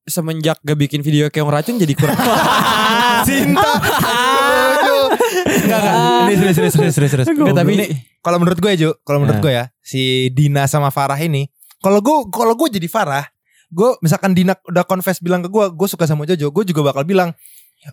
semenjak 0.02 0.59
gak 0.61 0.75
bikin 0.76 1.00
video 1.00 1.31
keong 1.31 1.49
racun 1.49 1.78
jadi 1.78 1.95
kurang 1.95 2.19
Cinta. 3.26 3.71
Enggak 5.47 5.78
enggak. 5.81 5.95
Ini 6.21 6.35
serius 6.37 6.57
serius 6.57 6.75
serius 6.75 6.95
serius. 6.95 7.11
serius. 7.14 7.26
Nggak, 7.31 7.54
tapi 7.54 7.71
ini 7.75 7.87
kalau 8.21 8.37
menurut 8.37 8.59
gue 8.59 8.73
Jo, 8.75 8.90
kalau 9.00 9.23
menurut 9.23 9.38
gue 9.38 9.52
ya, 9.52 9.71
si 9.81 10.28
Dina 10.31 10.66
sama 10.66 10.90
Farah 10.90 11.16
ini, 11.16 11.49
kalau 11.78 12.00
gue 12.00 12.16
kalau 12.28 12.52
gue 12.52 12.69
jadi 12.71 12.85
Farah, 12.85 13.25
gue 13.71 13.97
misalkan 14.00 14.33
Dina 14.33 14.59
udah 14.64 14.85
confess 14.85 15.21
bilang 15.21 15.40
ke 15.40 15.49
gue, 15.49 15.64
gue 15.71 15.88
suka 15.88 16.04
sama 16.04 16.25
Jojo, 16.25 16.50
gue 16.50 16.64
juga 16.66 16.85
bakal 16.85 17.04
bilang, 17.04 17.33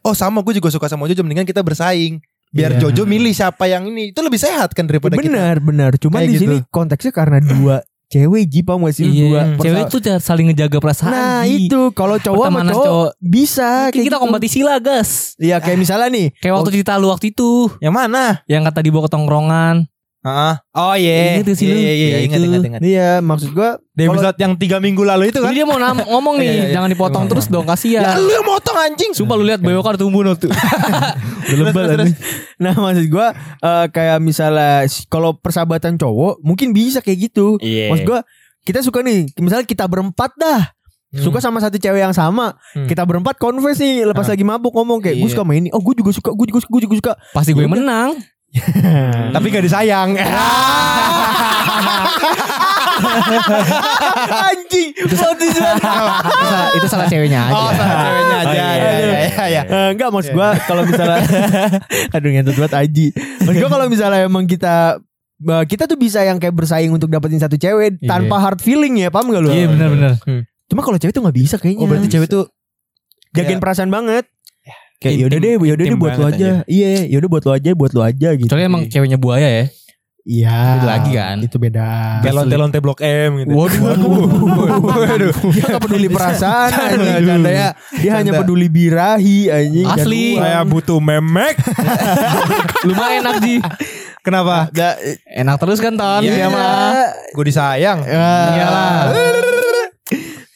oh 0.01 0.13
sama 0.13 0.39
gue 0.41 0.53
juga 0.53 0.69
suka 0.69 0.86
sama 0.86 1.05
Jojo, 1.05 1.21
mendingan 1.21 1.43
kita 1.43 1.60
bersaing. 1.60 2.21
Biar 2.48 2.75
Iya. 2.75 2.79
Jojo 2.83 3.03
milih 3.03 3.31
siapa 3.31 3.63
yang 3.65 3.86
ini, 3.86 4.12
itu 4.12 4.19
lebih 4.19 4.36
sehat 4.36 4.71
kan 4.71 4.83
daripada 4.83 5.15
kita. 5.15 5.24
benar 5.25 5.55
benar 5.57 5.91
cuman 5.95 6.19
Kayak 6.19 6.27
di 6.27 6.36
gitu. 6.36 6.43
sini 6.45 6.57
konteksnya 6.67 7.12
karena 7.12 7.39
dua 7.39 7.79
cewek 8.07 8.43
ji 8.43 8.60
paham 8.60 8.83
gak 8.83 8.91
sih 8.91 9.07
lu? 9.07 9.13
dua 9.31 9.41
Iya. 9.48 9.55
Cewek 9.55 9.83
tuh 9.88 10.00
saling 10.19 10.51
ngejaga 10.51 10.77
perasaan. 10.77 11.12
nah 11.12 11.41
Ji. 11.41 11.65
itu 11.65 11.79
kalau 11.91 12.19
cowok 12.19 12.43
sama 12.45 12.62
cowok, 12.65 12.83
cowok. 12.83 13.10
bisa 13.17 13.69
Kayak 13.88 14.03
kita 14.03 14.03
gitu. 14.12 14.19
kompetisi 14.19 14.60
lah 14.62 14.77
gas. 14.77 15.31
Iya 15.36 15.57
kayak 15.57 15.79
misalnya 15.79 16.12
nih 16.12 16.27
Kayak 16.38 16.53
waktu 16.53 16.69
cerita 16.75 17.00
lu 17.00 17.07
waktu 17.07 17.31
itu. 17.31 17.71
Yang 17.79 17.95
mana? 17.95 18.43
Yang 18.45 18.62
kata 18.67 18.79
dibawa 18.83 19.03
ke 19.07 19.12
tongkrongan. 19.12 19.75
Heeh. 20.21 20.53
Oh 20.71 20.93
iya. 20.93 21.41
Ingat 21.41 21.45
gak 21.45 21.57
sih 21.57 21.65
Iya 21.65 21.73
lu? 21.73 21.79
iya 21.79 21.91
iya, 21.91 22.07
Ya, 22.07 22.19
ingat 22.21 22.39
ingat 22.39 22.61
ingat. 22.63 22.81
Iya 22.81 23.09
maksud 23.19 23.49
gua 23.51 23.81
Di 23.91 24.05
episode 24.05 24.37
yang 24.37 24.53
tiga 24.53 24.77
minggu 24.77 25.01
lalu 25.01 25.29
itu 25.29 25.41
kan. 25.41 25.49
Ini 25.49 25.55
dia 25.55 25.65
mau 25.65 25.81
ngomong 25.81 26.37
nih, 26.37 26.45
Iya, 26.45 26.53
iya, 26.53 26.63
iya. 26.63 26.73
jangan 26.73 26.89
dipotong 26.89 27.25
terus 27.25 27.45
dong, 27.47 27.65
Ya 27.65 27.69
kasihan. 27.69 28.13
lu 28.15 28.29
yang 28.29 28.45
motong 28.45 28.77
anjing. 28.77 29.11
Sumpah 29.11 29.33
lu 29.33 29.43
lihat 29.43 29.59
bewokar 29.59 29.97
tumbuh 29.97 30.21
no 30.21 30.33
tuh. 30.33 30.53
Udah 31.51 31.65
lebel. 31.65 32.13
Nah 32.55 32.73
maksud 32.75 33.05
gua 33.07 33.33
eh, 33.57 33.85
kayak 33.89 34.17
misalnya 34.19 34.85
kalau 35.07 35.33
persahabatan 35.33 35.97
cowok 35.97 36.37
mungkin 36.39 36.69
bisa 36.69 36.99
kayak 36.99 37.27
gitu. 37.27 37.57
Iya. 37.57 37.89
Maksud 37.89 38.05
gua 38.05 38.21
kita 38.61 38.79
suka 38.79 39.01
nih 39.01 39.25
misalnya 39.35 39.65
kita 39.65 39.83
berempat 39.83 40.37
dah 40.37 40.69
suka 41.11 41.41
sama 41.41 41.59
satu 41.59 41.75
cewek 41.75 41.99
yang 41.99 42.13
sama 42.13 42.55
Hmm. 42.71 42.85
kita 42.85 43.03
berempat 43.03 43.35
confess 43.35 43.75
nih 43.75 44.05
lepas 44.05 44.23
Ah. 44.23 44.31
lagi 44.31 44.45
mabuk 44.45 44.71
ngomong 44.71 45.01
kayak 45.01 45.17
gue 45.17 45.27
Iya. 45.27 45.33
suka 45.33 45.43
sama 45.43 45.53
ini 45.53 45.67
oh 45.67 45.81
gue 45.81 45.91
juga 45.93 46.13
suka 46.13 46.31
gue 46.31 46.45
juga 46.47 46.59
suka 46.61 46.71
gue 46.71 46.81
juga 46.85 46.95
suka 46.95 47.13
Pasti 47.33 47.51
gue 47.51 47.67
menang. 47.67 48.15
Tapi 49.31 49.46
gak 49.48 49.63
disayang. 49.63 50.12
Anjing. 54.22 54.89
itu, 54.93 55.15
salah, 55.15 55.36
itu 56.77 56.88
salah 56.88 57.05
ceweknya 57.08 57.39
aja. 57.48 57.55
Oh, 57.55 57.72
salah 57.74 57.96
ceweknya 58.05 58.36
aja. 58.38 58.50
Oh, 58.50 58.53
iya, 58.53 58.70
Ya, 58.72 58.91
ya, 58.91 59.17
ya, 59.25 59.46
ya. 59.48 59.62
Eh, 59.63 59.89
enggak 59.96 60.10
maksud 60.12 60.31
gua 60.34 60.53
kalau 60.63 60.84
misalnya 60.86 61.20
aduh 62.15 62.29
ngentut 62.29 62.55
banget 62.58 62.74
Aji. 62.77 63.08
Maksud 63.41 63.60
gua 63.60 63.72
kalau 63.72 63.86
misalnya 63.88 64.20
emang 64.25 64.46
kita 64.46 65.00
eh, 65.41 65.63
kita 65.65 65.84
tuh 65.88 65.98
bisa 65.98 66.20
yang 66.22 66.38
kayak 66.38 66.53
bersaing 66.53 66.91
untuk 66.91 67.10
dapetin 67.10 67.39
satu 67.39 67.55
cewek 67.55 67.98
Iya. 67.98 68.10
tanpa 68.10 68.36
hard 68.38 68.60
feeling 68.60 69.00
ya, 69.00 69.10
paham 69.10 69.31
gak 69.31 69.41
lu? 69.41 69.50
Iya 69.50 69.67
benar-benar. 69.67 70.12
Cuma 70.67 70.81
kalau 70.81 70.98
cewek 70.98 71.12
tuh 71.12 71.22
nggak 71.22 71.38
bisa 71.38 71.55
kayaknya. 71.58 71.81
Oh 71.81 71.88
berarti 71.89 72.08
cewek 72.08 72.27
tuh 72.27 72.46
jagain 73.34 73.60
perasaan 73.60 73.89
banget. 73.89 74.27
Kayak 75.01 75.17
Intim- 75.17 75.22
yaudah 75.25 75.39
deh, 75.41 75.53
yaudah 75.58 75.86
deh 75.89 75.98
buat 75.98 76.13
lo 76.13 76.25
aja. 76.29 76.50
Iya, 76.70 77.10
yaudah 77.10 77.29
buat 77.34 77.43
lo 77.50 77.51
aja, 77.58 77.70
buat 77.74 77.91
lo 77.98 78.01
aja 78.05 78.29
gitu. 78.38 78.46
Kecuali 78.46 78.70
emang 78.70 78.86
ceweknya 78.86 79.17
buaya 79.17 79.50
ya. 79.50 79.65
Iya. 80.22 80.77
Beda 80.77 80.86
lagi 80.86 81.12
kan. 81.17 81.36
Itu 81.41 81.58
beda. 81.58 82.22
kayak 82.22 82.36
lonte-lonte 82.38 82.77
blok 82.77 83.01
M 83.01 83.41
gitu. 83.41 83.58
Waduh, 83.58 83.81
Waduh. 84.93 85.34
Dia 85.50 85.65
gak 85.65 85.81
peduli 85.81 86.08
perasaan 86.13 86.70
anjing. 86.70 87.25
Canda 87.25 87.50
ya. 87.50 87.70
Dia 87.98 88.12
hanya 88.22 88.38
peduli 88.38 88.70
birahi 88.70 89.50
anjing. 89.50 89.89
Asli. 89.89 90.38
Saya 90.38 90.62
butuh 90.62 91.01
memek. 91.01 91.58
lumayan 92.86 93.25
enak 93.25 93.36
Ji. 93.41 93.55
Kenapa? 94.22 94.70
Enak 95.25 95.58
terus 95.58 95.81
kan 95.81 95.98
Ton? 95.98 96.22
Iya, 96.22 96.53
mah. 96.53 97.10
Gue 97.34 97.46
disayang. 97.50 98.05
Iyalah. 98.05 99.40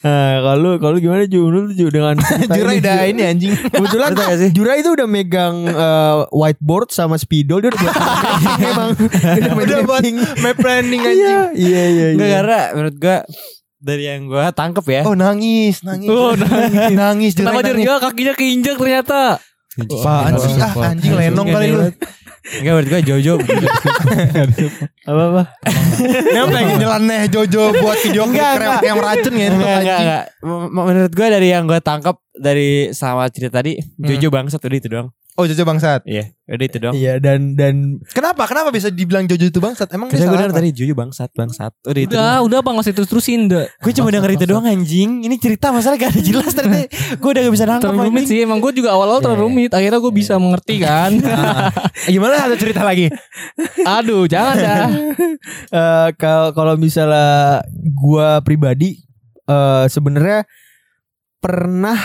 Nah, 0.06 0.32
kalau 0.40 0.78
kalau 0.78 0.96
gimana 0.96 1.26
Ju? 1.26 1.50
Ju 1.68 1.86
dengan 1.90 2.14
cerita 2.22 2.54
Jurai 2.54 2.78
ini, 2.78 2.84
dah 2.84 2.96
Ju? 2.96 3.10
ini 3.10 3.22
anjing. 3.24 3.52
Kebetulan 3.66 4.10
Jurai 4.54 4.76
itu 4.78 4.90
udah 4.94 5.06
megang 5.06 5.66
eh, 5.66 6.16
whiteboard 6.30 6.88
sama 6.88 7.18
spidol 7.18 7.58
dia 7.58 7.74
udah 7.74 7.80
buat 7.80 7.94
emang. 8.70 8.90
Udah 9.58 9.78
buat 9.82 10.02
map 10.38 10.56
planning 10.56 11.02
Iya, 11.02 11.10
anjing. 11.10 11.38
iya, 11.58 11.82
iya. 11.84 12.06
Iya. 12.14 12.28
karena 12.38 12.58
menurut 12.72 12.96
gua 12.96 13.16
dari 13.76 14.02
yang 14.04 14.20
gua 14.26 14.50
tangkep 14.50 14.86
ya. 14.86 15.02
Oh 15.02 15.14
nangis, 15.14 15.82
nangis. 15.82 16.06
Oh, 16.06 16.32
nangis. 16.32 16.90
nangis. 16.94 17.32
Kenapa 17.34 17.60
dia 17.60 17.74
kakinya 17.98 18.34
keinjek 18.34 18.78
ternyata? 18.78 19.42
Apaan 19.76 20.32
sih? 20.38 20.54
Ah 20.56 20.72
anjing 20.88 21.12
lenong 21.12 21.48
kali 21.50 21.68
lu. 21.68 21.90
Enggak 22.46 22.72
menurut 22.78 22.88
gua 22.88 23.02
Jojo 23.02 23.34
Apa-apa? 25.10 25.42
Ini 25.98 26.40
pengen 26.50 26.76
nyeleneh 26.78 27.22
Jojo 27.26 27.62
buat 27.74 27.98
video 28.02 28.24
klip 28.30 28.82
yang 28.86 28.98
racun 29.02 29.34
ya. 29.34 29.48
enggak, 29.50 29.78
enggak, 29.82 30.24
Menurut 30.70 31.12
gua 31.14 31.28
dari 31.30 31.48
yang 31.50 31.64
gua 31.66 31.80
tangkap 31.82 32.22
dari 32.36 32.92
sama 32.92 33.28
cerita 33.32 33.58
tadi 33.60 33.80
Jojo 33.96 34.28
bangsat 34.28 34.60
udah 34.60 34.78
itu 34.78 34.88
doang. 34.92 35.08
Oh 35.36 35.44
Jojo 35.44 35.68
bangsat. 35.68 36.00
Iya, 36.08 36.32
udah 36.48 36.64
itu 36.64 36.78
doang. 36.80 36.94
Iya 36.96 37.20
dan 37.20 37.52
dan 37.60 38.00
Kenapa? 38.16 38.48
Kenapa 38.48 38.72
bisa 38.72 38.88
dibilang 38.88 39.28
Jojo 39.28 39.52
itu 39.52 39.60
bangsat? 39.60 39.92
Emang 39.92 40.08
dia 40.08 40.24
Karena 40.24 40.32
gue 40.32 40.48
apa? 40.48 40.56
tadi 40.56 40.68
Jojo 40.72 40.96
bangsat, 40.96 41.28
bangsat. 41.36 41.76
Udah 41.84 42.00
itu. 42.00 42.16
Udah, 42.16 42.40
udah 42.40 42.58
bang 42.64 42.76
masih 42.80 42.92
terus 42.96 43.04
terusin 43.12 43.44
deh. 43.44 43.68
Gue 43.84 43.92
cuma 43.92 44.08
denger 44.08 44.32
itu 44.32 44.48
doang 44.48 44.64
anjing. 44.64 45.28
Ini 45.28 45.36
cerita 45.36 45.76
masalah 45.76 46.00
gak 46.00 46.16
ada 46.16 46.22
jelas 46.24 46.56
ternyata. 46.56 46.88
Gue 47.20 47.36
udah 47.36 47.42
gak 47.44 47.52
bisa 47.52 47.64
nangkep 47.68 47.84
Terlalu 47.84 48.08
rumit 48.08 48.24
sih, 48.24 48.38
emang 48.48 48.64
gue 48.64 48.72
juga 48.72 48.96
awal-awal 48.96 49.20
terlalu 49.20 49.40
rumit. 49.44 49.70
Akhirnya 49.76 50.00
gue 50.00 50.12
bisa 50.16 50.40
mengerti 50.40 50.80
kan. 50.80 51.12
Gimana 52.16 52.48
ada 52.48 52.56
cerita 52.56 52.80
lagi? 52.80 53.12
Aduh, 54.00 54.24
jangan 54.24 54.56
dah. 54.56 54.88
eh, 55.68 56.08
kalau 56.16 56.56
kalau 56.56 56.74
misalnya 56.80 57.60
gua 57.92 58.40
pribadi 58.40 59.04
eh 59.46 59.84
sebenarnya 59.92 60.48
pernah 61.38 62.00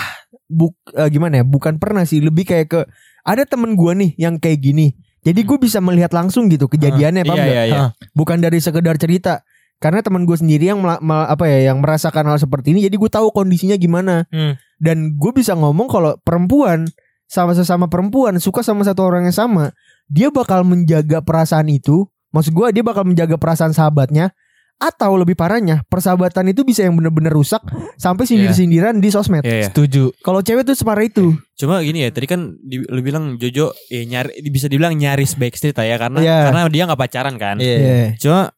buk 0.52 0.76
eh, 0.92 1.08
gimana 1.08 1.40
ya? 1.40 1.44
Bukan 1.48 1.80
pernah 1.80 2.04
sih, 2.04 2.20
lebih 2.20 2.44
kayak 2.44 2.66
ke 2.68 2.80
ada 3.24 3.42
temen 3.48 3.74
gua 3.74 3.96
nih 3.96 4.12
yang 4.20 4.36
kayak 4.36 4.60
gini. 4.60 4.94
Jadi 5.22 5.46
gue 5.46 5.54
bisa 5.54 5.78
melihat 5.78 6.10
langsung 6.10 6.50
gitu 6.50 6.66
kejadiannya, 6.66 7.22
paham 7.22 7.38
Iya, 7.38 7.46
iya, 7.46 7.62
iya. 7.70 7.80
Bukan 8.10 8.42
dari 8.42 8.58
sekedar 8.58 8.98
cerita. 8.98 9.46
Karena 9.78 9.98
teman 9.98 10.26
gue 10.26 10.34
sendiri 10.34 10.70
yang 10.70 10.82
apa 11.06 11.46
ya, 11.46 11.74
yang 11.74 11.82
merasakan 11.82 12.26
hal 12.30 12.38
seperti 12.38 12.74
ini, 12.74 12.86
jadi 12.86 12.94
gue 12.94 13.10
tahu 13.10 13.30
kondisinya 13.34 13.74
gimana. 13.78 14.26
Hmm. 14.30 14.58
Dan 14.78 15.18
gue 15.18 15.32
bisa 15.34 15.54
ngomong 15.54 15.90
kalau 15.90 16.18
perempuan 16.22 16.90
sama 17.26 17.54
sesama 17.54 17.86
perempuan 17.86 18.38
suka 18.42 18.66
sama 18.66 18.82
satu 18.82 19.06
orang 19.06 19.26
yang 19.30 19.34
sama, 19.34 19.74
dia 20.10 20.30
bakal 20.30 20.66
menjaga 20.66 21.22
perasaan 21.22 21.70
itu. 21.70 22.06
Maksud 22.34 22.50
gue 22.54 22.66
dia 22.74 22.84
bakal 22.86 23.06
menjaga 23.06 23.38
perasaan 23.38 23.74
sahabatnya. 23.74 24.34
Atau 24.82 25.14
lebih 25.14 25.38
parahnya, 25.38 25.86
persahabatan 25.86 26.50
itu 26.50 26.66
bisa 26.66 26.82
yang 26.82 26.98
bener-bener 26.98 27.30
rusak 27.30 27.62
sampai 27.94 28.26
sindir-sindiran 28.26 28.98
di 28.98 29.14
sosmed. 29.14 29.46
Iya, 29.46 29.54
iya. 29.62 29.68
Setuju. 29.70 30.10
Kalau 30.26 30.42
cewek 30.42 30.66
tuh 30.66 30.74
separah 30.74 31.06
itu. 31.06 31.38
Cuma 31.54 31.78
gini 31.86 32.02
ya, 32.02 32.10
tadi 32.10 32.26
kan 32.26 32.58
di, 32.58 32.82
lu 32.82 32.98
bilang 32.98 33.38
Jojo 33.38 33.70
ya 33.86 34.02
nyari 34.02 34.42
bisa 34.50 34.66
dibilang 34.66 34.98
nyaris 34.98 35.38
backstreet 35.38 35.78
ya 35.78 35.94
karena 35.94 36.18
Iya. 36.18 36.38
karena 36.50 36.60
dia 36.66 36.82
nggak 36.90 36.98
pacaran 36.98 37.38
kan. 37.38 37.62
Iya. 37.62 38.18
Cuma 38.18 38.50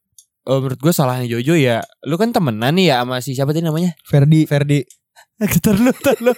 oh, 0.49 0.57
menurut 0.65 0.81
gue 0.81 0.93
salahnya 0.93 1.29
Jojo 1.29 1.53
ya, 1.53 1.85
lu 2.09 2.17
kan 2.17 2.33
temenan 2.33 2.73
nih 2.73 2.89
ya 2.89 3.05
sama 3.05 3.21
si 3.21 3.37
siapa 3.37 3.53
tadi 3.53 3.61
namanya? 3.61 3.93
Ferdi. 4.01 4.49
Ferdi. 4.49 4.81
Getar 5.35 5.75
lu, 5.75 5.91
getar 5.91 6.15
lu. 6.23 6.31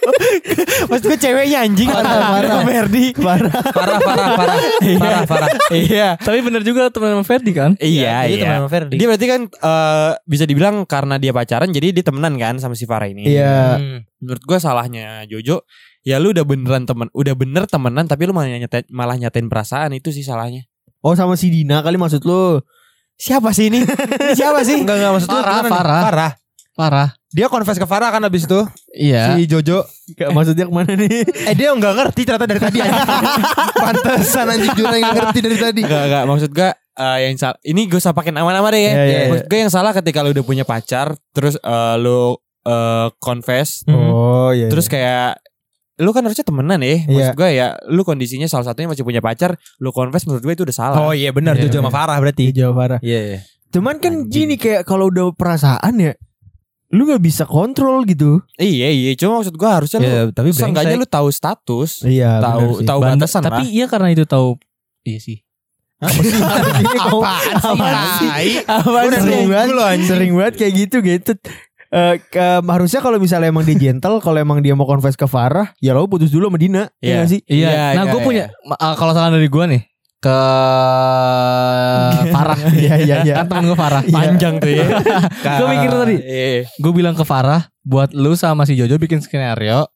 Maksud 0.90 1.04
gue 1.06 1.18
ceweknya 1.22 1.62
anjing. 1.62 1.86
Parah, 1.86 2.34
parah. 2.34 2.66
Ferdi. 2.66 3.04
Parah. 3.14 3.52
Parah, 3.70 3.98
parah, 4.02 4.28
parah. 4.34 4.58
Parah, 5.02 5.22
parah. 5.22 5.48
Iya. 5.70 6.18
Tapi 6.18 6.38
bener 6.42 6.66
juga 6.66 6.90
teman 6.90 7.14
sama 7.14 7.24
Ferdi 7.24 7.54
kan? 7.54 7.78
Iya, 7.78 8.26
teman 8.26 8.34
iya. 8.34 8.50
sama 8.58 8.68
Ferdi. 8.68 8.94
Dia 8.98 9.06
berarti 9.06 9.26
kan 9.30 9.40
eh, 9.46 10.10
bisa 10.26 10.44
dibilang 10.50 10.82
karena 10.82 11.14
dia 11.22 11.30
pacaran 11.30 11.70
jadi 11.70 11.94
dia 11.94 12.02
temenan 12.02 12.34
kan 12.42 12.58
sama 12.58 12.74
si 12.74 12.90
Farah 12.90 13.06
ini. 13.06 13.22
Iya. 13.22 13.78
Hmm. 13.78 13.98
Menurut 14.18 14.42
gue 14.42 14.58
salahnya 14.58 15.22
Jojo 15.30 15.62
ya 16.02 16.18
lu 16.18 16.34
udah 16.34 16.42
beneran 16.42 16.82
temen, 16.82 17.06
udah 17.14 17.34
bener 17.38 17.70
temenan 17.70 18.10
tapi 18.10 18.26
lu 18.26 18.34
malah 18.34 18.50
nyatain, 18.50 18.82
malah 18.90 19.14
nyatain 19.14 19.46
perasaan 19.46 19.94
itu 19.94 20.10
sih 20.10 20.26
salahnya. 20.26 20.66
Oh 21.06 21.14
sama 21.14 21.38
si 21.38 21.54
Dina 21.54 21.86
kali 21.86 21.94
maksud 21.94 22.26
lu. 22.26 22.58
Siapa 23.18 23.50
sih 23.54 23.70
ini? 23.70 23.82
Siapa 24.38 24.62
sih? 24.62 24.82
Enggak, 24.82 24.98
enggak 24.98 25.12
maksud 25.18 25.28
lu 25.30 25.38
Farah, 25.38 25.54
gimana 25.54 25.66
nih? 25.66 25.74
Farah. 25.74 26.02
Farah. 26.02 26.32
Parah. 26.78 27.08
Dia 27.28 27.46
confess 27.46 27.76
ke 27.76 27.84
Farah 27.84 28.08
kan 28.08 28.24
abis 28.24 28.48
itu 28.48 28.60
Iya. 28.90 29.36
si 29.36 29.44
Jojo. 29.44 29.84
Gak, 30.16 30.32
maksudnya 30.32 30.64
ke 30.64 30.72
mana 30.72 30.92
nih? 30.92 31.28
Eh 31.44 31.52
dia 31.52 31.70
nggak 31.70 31.94
ngerti 31.94 32.20
ternyata 32.24 32.46
dari 32.46 32.56
tadi 32.58 32.78
anjing. 32.80 33.04
Pantesan 33.84 34.46
anjing 34.48 34.72
Jura 34.72 34.94
yang 34.94 35.04
nggak 35.06 35.16
ngerti 35.22 35.38
dari 35.40 35.56
tadi. 35.56 35.80
Enggak, 35.84 36.02
enggak 36.08 36.24
maksud 36.24 36.50
gue 36.50 36.70
eh, 36.72 37.18
yang 37.22 37.34
salah 37.36 37.58
ini 37.62 37.84
gue 37.84 37.96
usah 37.96 38.12
pakai 38.12 38.32
nama-nama 38.32 38.68
deh 38.68 38.80
ya. 38.80 38.92
Iya, 38.92 39.04
iya, 39.04 39.18
maksud 39.28 39.46
gue 39.46 39.58
yang 39.58 39.68
salah 39.68 39.92
ketika 39.92 40.24
lu 40.24 40.32
udah 40.32 40.40
punya 40.42 40.64
pacar 40.64 41.12
terus 41.30 41.54
eh, 41.56 41.94
lu 41.96 42.32
eh, 42.64 43.06
confess 43.18 43.84
Oh 43.86 44.48
iya. 44.50 44.68
terus 44.68 44.88
kayak 44.88 45.36
lu 45.98 46.14
kan 46.14 46.22
harusnya 46.22 46.46
temenan 46.46 46.80
ya. 46.80 47.04
Maksud 47.04 47.34
gue 47.34 47.48
ya 47.52 47.76
lu 47.86 48.02
kondisinya 48.02 48.46
salah 48.46 48.64
satunya 48.64 48.88
masih 48.88 49.02
punya 49.02 49.18
pacar, 49.18 49.52
lu 49.76 49.90
confess 49.90 50.24
menurut 50.24 50.40
gue 50.40 50.54
itu 50.54 50.64
udah 50.64 50.76
salah. 50.76 50.96
Oh 50.98 51.12
iya 51.12 51.28
benar 51.28 51.58
Iya, 51.58 51.68
Jojo 51.68 51.82
sama 51.82 51.90
iya. 51.90 51.96
Farah 51.98 52.16
berarti. 52.18 52.44
Jawa 52.54 52.72
parah. 52.72 52.98
Iya 53.02 53.20
iya. 53.20 53.38
Cuman 53.68 53.98
kan 53.98 54.14
Anjing. 54.16 54.32
gini 54.32 54.54
kayak 54.56 54.88
kalau 54.88 55.12
udah 55.12 55.28
perasaan 55.34 55.92
ya, 56.00 56.16
lu 56.88 57.04
nggak 57.04 57.20
bisa 57.20 57.44
kontrol 57.44 58.00
gitu. 58.02 58.40
Iya 58.54 58.88
iya, 58.88 59.12
cuma 59.12 59.38
maksud 59.38 59.52
gue 59.52 59.68
harusnya 59.68 59.98
Iya, 59.98 60.20
lu 60.24 60.30
tapi 60.30 60.48
seenggaknya 60.50 60.96
lu 60.96 61.04
tahu 61.04 61.28
status, 61.28 62.00
Iya. 62.02 62.40
tahu 62.40 62.80
tahu 62.80 63.00
batasan 63.02 63.42
Tapi 63.42 63.62
lah. 63.62 63.68
iya 63.68 63.84
karena 63.86 64.08
itu 64.08 64.24
tahu 64.24 64.56
Iya 65.02 65.18
sih. 65.18 65.38
Apaan 66.98 67.56
sih? 68.18 68.62
Apaan 68.62 69.04
Udah 69.08 69.18
sih? 69.18 69.26
sering 69.26 69.46
banget, 69.48 69.98
sering 70.04 70.32
banget 70.32 70.54
kayak 70.56 70.72
gitu 70.76 70.96
gitu. 71.00 71.32
Eh, 71.88 72.20
ke- 72.22 72.60
harusnya 72.62 73.00
kalau 73.00 73.16
misalnya 73.16 73.48
emang 73.48 73.64
dia 73.64 73.74
gentle, 73.74 74.20
kalau 74.24 74.36
emang 74.36 74.60
dia 74.60 74.72
mau 74.72 74.84
confess 74.84 75.16
ke 75.16 75.24
Farah, 75.24 75.72
ya 75.78 75.92
lo 75.92 76.04
putus 76.04 76.28
dulu 76.28 76.46
sama 76.46 76.56
Dina, 76.56 76.82
Iya. 76.94 77.00
Iya 77.00 77.12
nggak 77.14 77.28
sih? 77.28 77.40
Iya. 77.44 77.68
Iya, 77.68 77.84
nah, 77.90 78.04
iya, 78.04 78.04
gue 78.06 78.20
iya. 78.20 78.24
punya 78.24 78.44
ah, 78.74 78.94
kalau 78.94 79.12
salah 79.12 79.30
dari 79.30 79.48
gue 79.48 79.64
nih 79.66 79.82
ke 80.18 80.40
Farah. 82.34 82.58
Iya 82.78 82.94
iya 83.02 83.16
iya. 83.22 83.34
Kan 83.42 83.46
temen 83.50 83.64
gue 83.70 83.78
Farah. 83.78 84.02
Panjang 84.02 84.58
tuh 84.58 84.70
ya. 84.70 84.86
gue 85.58 85.66
mikir 85.70 85.90
tadi. 85.90 86.16
Iya. 86.18 86.62
Gue 86.78 86.92
bilang 86.92 87.14
ke 87.14 87.22
Farah 87.22 87.70
buat 87.86 88.10
lu 88.12 88.34
sama 88.34 88.66
si 88.66 88.74
Jojo 88.74 88.98
bikin 88.98 89.22
skenario. 89.22 89.86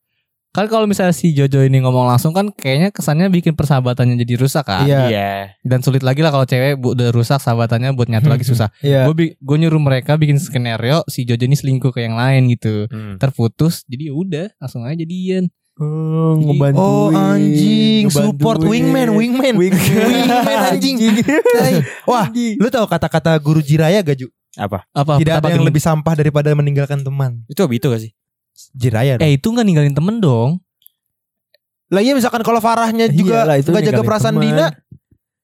Kan 0.52 0.68
kalau 0.68 0.84
misalnya 0.84 1.16
si 1.16 1.32
Jojo 1.32 1.64
ini 1.64 1.80
ngomong 1.80 2.12
langsung 2.12 2.36
kan 2.36 2.52
kayaknya 2.52 2.92
kesannya 2.92 3.32
bikin 3.32 3.56
persahabatannya 3.56 4.20
jadi 4.20 4.34
rusak 4.36 4.68
kan. 4.68 4.84
Iya. 4.86 5.00
Iya. 5.10 5.30
Dan 5.64 5.82
sulit 5.82 6.04
lagi 6.04 6.20
lah 6.22 6.30
kalau 6.30 6.44
cewek 6.46 6.78
bu, 6.78 6.92
udah 6.92 7.08
rusak 7.10 7.40
sahabatannya 7.40 7.96
buat 7.96 8.06
nyatu 8.12 8.28
lagi 8.30 8.44
susah. 8.50 8.70
Iya. 8.84 9.08
Gue 9.10 9.34
gue 9.34 9.56
nyuruh 9.58 9.80
mereka 9.82 10.14
bikin 10.20 10.38
skenario 10.38 11.02
si 11.10 11.26
Jojo 11.26 11.48
ini 11.48 11.56
selingkuh 11.58 11.90
ke 11.90 12.04
yang 12.06 12.14
lain 12.14 12.46
gitu. 12.52 12.86
Hmm. 12.92 13.18
Terputus 13.18 13.82
jadi 13.90 14.12
ya 14.12 14.14
udah 14.14 14.46
langsung 14.62 14.86
aja 14.86 15.02
jadian. 15.02 15.50
Oh, 15.82 16.38
ngebantuin. 16.38 16.78
Oh 16.78 17.08
anjing 17.10 18.06
ngebantuin. 18.06 18.30
support 18.30 18.58
wingman 18.62 19.08
wingman 19.18 19.54
Wingman, 19.58 19.98
Wingman, 20.06 20.58
anjing. 20.70 20.96
Tai. 21.26 21.74
Wah 22.06 22.30
lu 22.30 22.68
tahu 22.70 22.86
kata-kata 22.86 23.34
guru 23.42 23.58
Jiraya 23.58 23.98
gak 24.06 24.22
Ju? 24.22 24.30
Apa? 24.54 24.86
Apa? 24.94 25.18
Tidak 25.18 25.32
ada 25.32 25.40
apa 25.42 25.50
yang 25.50 25.64
lebih 25.66 25.82
sampah 25.82 26.14
daripada 26.14 26.54
meninggalkan 26.54 27.02
teman. 27.02 27.42
Itu 27.50 27.66
itu 27.66 27.86
gak 27.90 28.02
sih? 28.04 28.12
Jiraya 28.76 29.18
dong. 29.18 29.24
Eh 29.26 29.40
itu 29.40 29.46
nggak 29.48 29.66
ninggalin 29.66 29.94
temen 29.96 30.22
dong. 30.22 30.60
Lah 31.92 32.00
iya 32.00 32.16
misalkan 32.16 32.40
kalau 32.40 32.60
Farahnya 32.60 33.08
juga 33.12 33.44
Iyalah, 33.44 33.56
itu 33.60 33.68
nggak 33.68 33.84
jaga 33.92 34.02
perasaan 34.04 34.36
teman. 34.40 34.44
Dina. 34.48 34.66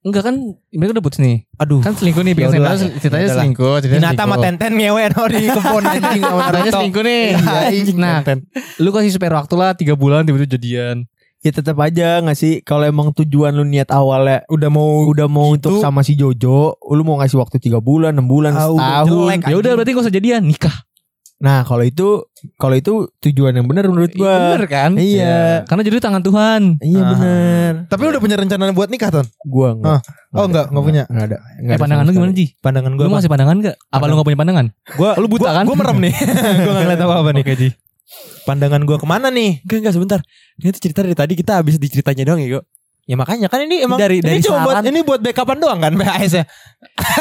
Enggak 0.00 0.22
kan 0.24 0.34
mereka 0.70 0.94
udah 0.94 1.04
putus 1.04 1.18
nih. 1.18 1.42
Aduh. 1.56 1.80
Kan 1.80 1.92
selingkuh 1.92 2.22
nih 2.22 2.32
Ya 2.32 2.48
udahlah. 2.48 2.78
skenario 2.78 2.96
ceritanya 2.96 3.18
Ya 3.18 3.26
udahlah. 3.26 3.36
selingkuh, 3.36 3.74
ceritanya 3.78 4.00
Hinata 4.04 4.22
sama. 4.24 4.36
Tenten 4.38 4.72
ngewe 4.72 5.02
no 5.08 5.22
di 5.26 5.42
kebun 5.44 5.82
anjing 5.90 6.00
sama 6.20 6.38
Ceritanya 6.38 6.54
Naruto. 6.54 6.76
selingkuh 6.78 7.02
nih. 7.02 7.24
Iya, 7.28 7.92
Nah, 7.94 8.16
Tenten. 8.18 8.38
lu 8.76 8.88
kasih 8.90 9.10
spare 9.10 9.34
waktu 9.34 9.54
lah 9.54 9.70
3 9.72 9.94
bulan 9.94 10.22
tiba-tiba 10.22 10.50
jadian. 10.50 10.96
ya 11.38 11.54
tetap 11.54 11.78
aja 11.78 12.18
nggak 12.18 12.34
sih 12.34 12.58
kalau 12.60 12.82
emang 12.82 13.14
tujuan 13.14 13.54
lu 13.54 13.62
niat 13.62 13.86
awalnya 13.88 14.42
Udah 14.48 14.66
mau 14.68 15.06
udah 15.06 15.26
mau 15.26 15.46
untuk 15.48 15.70
Gitu. 15.72 15.80
sama 15.80 16.02
si 16.02 16.14
Jojo, 16.14 16.58
lu 16.84 17.02
mau 17.02 17.14
ngasih 17.16 17.38
waktu 17.38 17.58
tiga 17.58 17.78
bulan, 17.78 18.10
enam 18.12 18.26
bulan, 18.26 18.52
Ah, 18.52 18.66
setahun. 18.66 19.38
Ya 19.44 19.54
udah 19.54 19.70
berarti 19.72 19.90
gak 19.92 20.02
usah 20.02 20.10
jadian 20.12 20.42
nikah. 20.42 20.74
Nah 21.38 21.62
kalau 21.62 21.80
itu 21.80 22.26
kalau 22.54 22.74
itu 22.74 22.92
tujuan 23.20 23.50
yang 23.52 23.64
benar 23.64 23.86
menurut 23.86 24.10
gua. 24.12 24.52
Bener 24.52 24.66
kan? 24.66 24.94
Iya. 24.94 25.62
Karena 25.64 25.82
jodoh 25.82 25.94
di 25.94 26.04
tangan 26.04 26.18
Tuhan. 26.20 26.62
Iya 26.78 26.98
Ah. 26.98 27.08
benar. 27.08 27.72
Tapi 27.86 28.00
lu 28.00 28.10
udah 28.10 28.22
punya 28.22 28.36
rencana 28.36 28.70
buat 28.70 28.88
nikah 28.88 29.10
Ton? 29.12 29.26
Gua 29.44 29.72
enggak. 29.72 30.02
Oh 30.30 30.44
enggak, 30.44 30.66
enggak 30.68 30.84
punya. 30.84 31.02
Enggak 31.06 31.24
ada. 31.24 31.38
Enggak 31.54 31.62
Eh 31.62 31.70
ada 31.70 31.80
pandangan 31.80 32.04
lu 32.04 32.12
gimana. 32.12 32.32
Ji? 32.32 32.46
Pandangan 32.58 32.90
Lu 32.90 32.98
gue 32.98 33.08
masih 33.08 33.28
pandangan 33.28 33.56
gak? 33.60 33.76
Apa 33.88 34.04
lu 34.04 34.14
gak 34.14 34.26
punya 34.26 34.38
pandangan? 34.38 34.66
Gua 34.92 35.10
Lu 35.14 35.26
buta 35.26 35.50
kan? 35.52 35.64
Gue 35.64 35.76
merem 35.76 35.98
nih. 36.00 36.14
gue 36.66 36.72
gak 36.72 36.82
ngeliat 36.84 37.00
apa-apa 37.00 37.30
nih. 37.32 37.42
Oke 37.42 37.54
Ji. 37.54 37.68
Pandangan 38.44 38.80
gue 38.82 38.96
ke 38.96 39.06
mana 39.06 39.28
nih? 39.28 39.62
Enggak 39.62 39.78
enggak 39.78 39.94
sebentar. 39.94 40.20
Ini 40.56 40.68
tuh 40.70 40.80
cerita 40.80 41.00
dari 41.00 41.14
tadi 41.14 41.32
kita 41.32 41.52
habis 41.56 41.76
diceritanya 41.76 42.24
doang 42.24 42.40
ya, 42.40 42.48
Go. 42.50 42.62
Ya 43.04 43.16
makanya 43.16 43.48
kan 43.48 43.62
ini 43.62 43.80
emang 43.80 43.96
Dari- 43.96 44.20
ini 44.20 44.26
dari 44.28 44.40
cuma 44.42 44.60
buat 44.62 44.74
saran. 44.74 44.90
ini 44.90 45.00
buat 45.00 45.20
backupan 45.22 45.56
doang 45.56 45.78
kan 45.78 45.94
BHS 45.94 46.32
ya. 46.34 46.44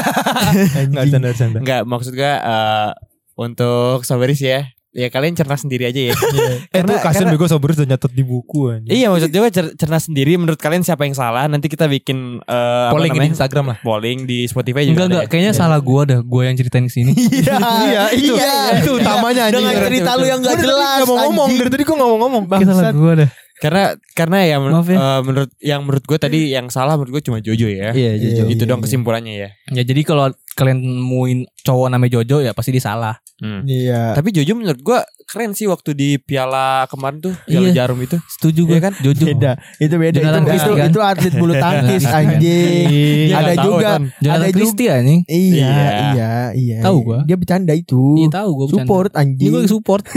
Enggak 0.83 1.03
canda 1.09 1.29
canda. 1.31 1.57
Enggak, 1.59 1.81
maksud 1.83 2.11
gue 2.11 2.27
eh, 2.27 2.89
untuk 3.37 4.01
Soberis 4.01 4.41
ya. 4.41 4.65
Ya 4.91 5.07
kalian 5.07 5.37
cerna 5.37 5.53
sendiri 5.53 5.85
aja 5.85 6.01
ya. 6.01 6.13
Eh 6.73 6.81
tuh 6.81 6.89
Karena- 6.89 7.03
kasian 7.03 7.29
bego 7.29 7.45
sobrus 7.45 7.77
udah 7.77 7.85
nyatet 7.87 8.11
di 8.11 8.23
buku 8.23 8.73
anjing. 8.73 8.89
iya, 8.89 9.07
maksud 9.07 9.29
gue 9.29 9.49
cer- 9.51 9.75
cerna 9.75 9.97
sendiri 9.97 10.35
menurut 10.35 10.57
kalian 10.57 10.81
siapa 10.81 11.05
yang 11.05 11.13
salah. 11.13 11.45
Nanti 11.45 11.69
kita 11.69 11.85
bikin 11.85 12.41
eh, 12.41 12.53
apa 12.89 12.97
Polling 12.97 13.13
di 13.13 13.19
namanya? 13.19 13.31
Instagram 13.31 13.65
lah. 13.67 13.77
Polling 13.79 14.25
di 14.25 14.49
Spotify 14.49 14.83
juga. 14.83 14.91
Enggak 14.95 15.07
enggak, 15.07 15.23
ya. 15.23 15.29
kayaknya 15.29 15.53
salah 15.53 15.77
gua 15.79 16.01
dah. 16.03 16.19
Gua 16.19 16.41
yang 16.43 16.57
ceritain 16.57 16.89
ke 16.89 16.93
sini. 16.95 17.13
Iya, 17.37 18.09
Iya, 18.09 18.09
itu 18.09 18.33
itu 18.81 18.91
utamanya 18.97 19.41
anjing. 19.47 19.61
Dengan 19.61 19.85
cerita 19.85 20.11
lu 20.13 20.25
yang 20.25 20.41
Gua 20.41 20.49
gak 20.49 20.57
jelas. 20.59 20.97
nggak 20.97 21.07
mau 21.07 21.17
ngomong 21.29 21.49
dari 21.53 21.69
tadi 21.69 21.83
gue 21.83 21.95
gak 21.95 22.09
mau 22.09 22.17
ngomong. 22.17 22.43
Kita 22.49 22.73
salah 22.73 22.93
gua 22.95 23.11
dah. 23.21 23.29
Karena 23.57 23.83
karena 24.11 24.37
ya, 24.43 24.55
men- 24.57 24.69
Maaf 24.71 24.85
ya. 24.85 24.95
eh, 24.95 25.19
menurut 25.21 25.51
yang 25.59 25.81
menurut 25.81 26.03
gue 26.03 26.17
tadi 26.17 26.39
yang 26.49 26.67
salah 26.67 26.93
menurut 26.93 27.17
gue 27.17 27.23
cuma 27.23 27.37
Jojo 27.37 27.65
ya. 27.65 27.89
Iya, 27.89 28.13
Jojo. 28.15 28.43
Itu 28.47 28.63
Iya, 28.63 28.69
dong 28.69 28.79
iya. 28.79 28.85
kesimpulannya 28.85 29.33
ya. 29.35 29.49
Ya 29.71 29.83
jadi 29.83 30.01
kalau 30.03 30.29
kalian 30.53 30.77
nemuin 30.77 31.39
cowok 31.59 31.87
namanya 31.87 32.11
Jojo 32.15 32.37
ya 32.39 32.51
pasti 32.51 32.69
dia 32.69 32.83
salah. 32.83 33.17
Hmm. 33.37 33.61
Iya. 33.63 34.13
Tapi 34.13 34.29
Jojo 34.31 34.53
menurut 34.53 34.77
gue 34.79 34.97
keren 35.23 35.51
sih 35.51 35.65
waktu 35.65 35.91
di 35.91 36.09
Piala 36.17 36.87
kemarin 36.87 37.19
tuh, 37.19 37.33
Piala 37.43 37.67
Iya. 37.67 37.83
Jarum 37.83 37.99
itu. 37.99 38.17
Setuju 38.27 38.61
gua 38.63 38.73
Iya 38.73 38.81
kan? 38.81 38.93
Jojo. 38.99 39.25
Beda. 39.27 39.51
Itu 39.77 39.95
beda. 39.95 40.17
Jonathan 40.17 40.43
itu, 40.43 40.53
itu, 40.55 40.71
kan? 40.71 40.87
itu 40.87 40.99
atlet 41.03 41.33
bulu 41.35 41.53
tangkis 41.55 42.03
anjing. 42.07 42.85
Iya, 43.27 43.35
ada 43.35 43.53
tahu, 43.53 43.65
juga. 43.67 43.89
Ton. 43.91 44.03
Jonathan 44.17 44.33
Ada 44.33 44.45
juga- 44.47 44.55
Christie 44.55 44.89
anjing. 44.89 45.19
Iya, 45.23 45.37
Iya. 45.59 45.75
iya, 46.07 46.31
iya. 46.55 46.77
Tahu 46.79 46.97
gua. 47.03 47.19
Dia 47.23 47.35
bercanda 47.35 47.73
itu. 47.73 48.01
Iya 48.17 48.27
tahu 48.31 48.49
bercanda. 48.55 48.73
Support 48.85 49.11
anjing. 49.13 49.49
gua 49.51 49.61
support. 49.65 50.03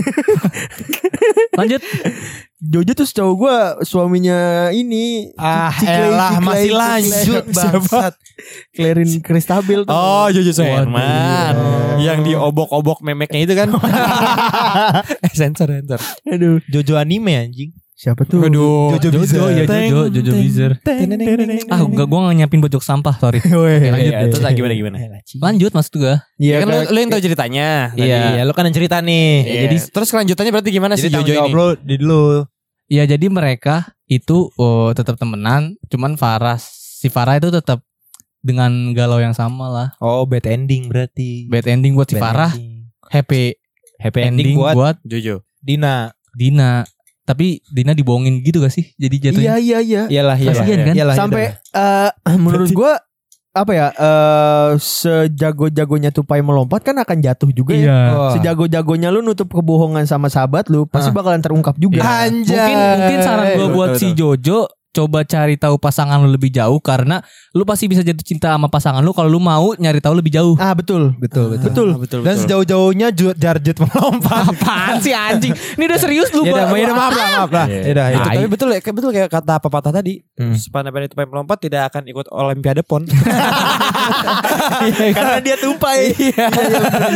Lanjut. 1.54 1.80
Jojo 2.60 2.92
tuh 2.92 3.08
setahu 3.08 3.40
gua 3.40 3.80
suaminya 3.80 4.68
ini 4.68 5.32
Ah, 5.34 5.72
Ciklei- 5.72 6.12
elah 6.12 6.30
Ciklei- 6.30 6.44
masih 6.44 6.60
Ciklei- 6.60 6.76
lanjut 6.76 7.44
bangsat. 7.50 8.14
Clarin 8.70 9.10
Kristabel 9.20 9.80
tuh. 9.84 9.92
Oh, 9.92 10.28
Jojo 10.28 10.52
Suherman. 10.52 11.54
Waduh. 11.56 12.00
Yang 12.00 12.18
diobok-obok 12.26 13.00
memeknya 13.00 13.40
itu 13.40 13.54
kan. 13.56 13.68
eh, 15.24 15.32
sensor, 15.32 15.72
sensor. 15.72 16.00
Aduh. 16.26 16.60
Jojo 16.68 16.96
anime 16.96 17.32
anjing. 17.34 17.72
Siapa 18.00 18.24
tuh? 18.24 18.40
Waduh. 18.40 18.96
Jojo 18.96 19.12
Jojo 19.12 19.18
Bizarre. 19.20 19.52
ya 19.60 19.64
Jojo, 19.68 20.00
Jojo 20.08 20.32
Bizarre. 20.40 20.76
Ah 21.68 21.84
enggak 21.84 22.08
gua 22.08 22.18
nggak 22.24 22.36
nyiapin 22.40 22.60
bojok 22.64 22.80
sampah, 22.80 23.12
sorry. 23.20 23.44
Lanjut 23.92 24.08
Iya, 24.08 24.24
deh. 24.24 24.32
terus 24.32 24.40
gimana 24.56 24.72
gimana? 24.72 24.96
Lanjut 25.36 25.70
maksud 25.76 25.92
gua. 26.00 26.24
Iya 26.40 26.48
Ya 26.48 26.56
kan 26.64 26.66
lu, 26.72 26.78
lu 26.88 26.98
yang 27.04 27.10
tahu 27.12 27.20
ceritanya. 27.20 27.68
Iya. 27.92 28.40
Iya, 28.40 28.42
lu 28.48 28.56
kan 28.56 28.64
yang 28.64 28.72
cerita 28.72 29.04
nih. 29.04 29.44
Iya, 29.44 29.60
Jadi 29.68 29.76
terus 29.92 30.08
kelanjutannya 30.08 30.48
berarti 30.56 30.70
gimana 30.72 30.94
Jadi 30.96 31.04
sih 31.04 31.10
Jojo 31.12 31.32
ini? 31.44 31.52
lu 31.52 31.66
di 31.76 31.94
dulu. 32.00 32.24
Ya 32.88 33.04
jadi 33.04 33.26
mereka 33.28 33.92
itu 34.08 34.48
oh, 34.56 34.96
tetap 34.96 35.20
temenan, 35.20 35.76
cuman 35.92 36.16
Farah 36.16 36.56
si 36.56 37.12
Farah 37.12 37.36
itu 37.36 37.52
tetap 37.52 37.84
dengan 38.40 38.96
galau 38.96 39.20
yang 39.20 39.36
sama 39.36 39.68
lah. 39.68 39.88
Oh, 40.00 40.24
bad 40.24 40.48
ending 40.48 40.88
berarti. 40.88 41.52
Bad 41.52 41.68
ending 41.68 41.92
buat 41.92 42.08
si 42.08 42.16
Farah, 42.16 42.50
happy 43.12 43.60
Happy 44.00 44.24
ending, 44.24 44.56
ending, 44.56 44.56
buat, 44.56 44.72
buat 44.72 44.96
Jojo. 45.04 45.44
Dina. 45.60 46.16
Dina. 46.32 46.88
Tapi 47.22 47.62
Dina 47.66 47.92
dibohongin 47.92 48.42
gitu 48.42 48.58
gak 48.58 48.74
sih? 48.74 48.90
Jadi 48.96 49.16
jatuhnya. 49.30 49.54
Iya, 49.60 49.78
iya, 49.78 49.78
iya. 49.80 50.02
Iyalah, 50.10 50.36
iyalah. 50.36 50.64
Kan? 50.66 50.94
Iyalah, 50.96 51.14
Sampai 51.14 51.42
eh 51.54 52.36
menurut 52.36 52.70
gua 52.72 52.98
apa 53.50 53.72
ya 53.74 53.86
eh 53.90 54.70
sejago-jagonya 54.78 56.10
tupai 56.10 56.38
melompat 56.38 56.86
kan 56.86 56.94
akan 56.96 57.18
jatuh 57.18 57.50
juga 57.50 57.74
ya. 57.74 57.82
Iya. 57.82 57.98
Wah. 58.14 58.32
Sejago-jagonya 58.34 59.10
lu 59.10 59.22
nutup 59.22 59.50
kebohongan 59.50 60.06
sama 60.06 60.30
sahabat 60.30 60.70
lu 60.70 60.86
pasti 60.86 61.10
Ah. 61.10 61.16
bakalan 61.18 61.42
terungkap 61.42 61.74
juga. 61.76 62.02
Anjay. 62.02 62.54
Mungkin 62.54 62.78
mungkin 62.96 63.18
saran 63.20 63.46
gue 63.48 63.58
Betul, 63.58 63.74
buat 63.74 63.90
betul, 63.94 64.00
si 64.00 64.08
Jojo 64.14 64.60
coba 64.90 65.22
cari 65.22 65.54
tahu 65.54 65.76
pasangan 65.76 66.18
lu 66.18 66.30
lebih 66.30 66.50
jauh 66.50 66.78
karena 66.78 67.22
lu 67.50 67.62
pasti 67.62 67.86
bisa 67.86 68.02
jatuh 68.02 68.20
cinta 68.20 68.50
sama 68.50 68.66
pasangan 68.66 68.98
lu 68.98 69.10
kalau 69.10 69.26
lu 69.26 69.38
mau 69.38 69.70
nyari 69.72 69.98
tahu 69.98 70.14
lebih 70.14 70.30
jauh. 70.30 70.54
Ah 70.56 70.74
betul. 70.74 71.14
Betul, 71.16 71.54
betul. 71.54 71.68
Betul. 71.70 71.88
Ah, 71.88 71.98
betul, 71.98 72.20
Dan 72.20 72.34
betul. 72.34 72.42
sejauh-jauhnya 72.42 73.08
Ju- 73.10 73.34
Jarjet 73.34 73.78
melompat. 73.78 74.50
Apaan 74.50 74.98
sih 74.98 75.10
anjing? 75.10 75.54
Ini 75.54 75.84
udah 75.84 75.96
serius 75.96 76.28
lu, 76.30 76.42
Ya 76.42 76.52
udah, 76.52 76.64
Bang. 76.66 76.74
ya 76.74 76.84
udah, 76.84 76.96
maaf 76.96 77.12
lah, 77.12 77.28
maaf 77.36 77.50
lah. 77.50 77.66
Iya. 77.66 77.80
Ya 77.80 77.92
udah, 77.92 78.06
Itu, 78.06 78.18
itu. 78.18 78.26
tapi 78.28 78.48
betul 78.50 78.68
ya, 78.68 78.80
kayak 78.80 78.94
betul 78.94 79.10
kayak 79.10 79.28
kata 79.30 79.54
pepatah 79.58 79.92
tadi. 79.92 80.14
Hmm. 80.34 80.54
Sepandai 80.54 80.90
pandai 80.90 81.08
tupai 81.08 81.24
melompat 81.24 81.58
tidak 81.60 81.82
akan 81.88 82.02
ikut 82.04 82.26
Olimpiade 82.28 82.82
pon. 82.82 83.06
Karena 85.16 85.38
dia 85.38 85.56
tupai. 85.56 86.12
Iya. 86.12 86.46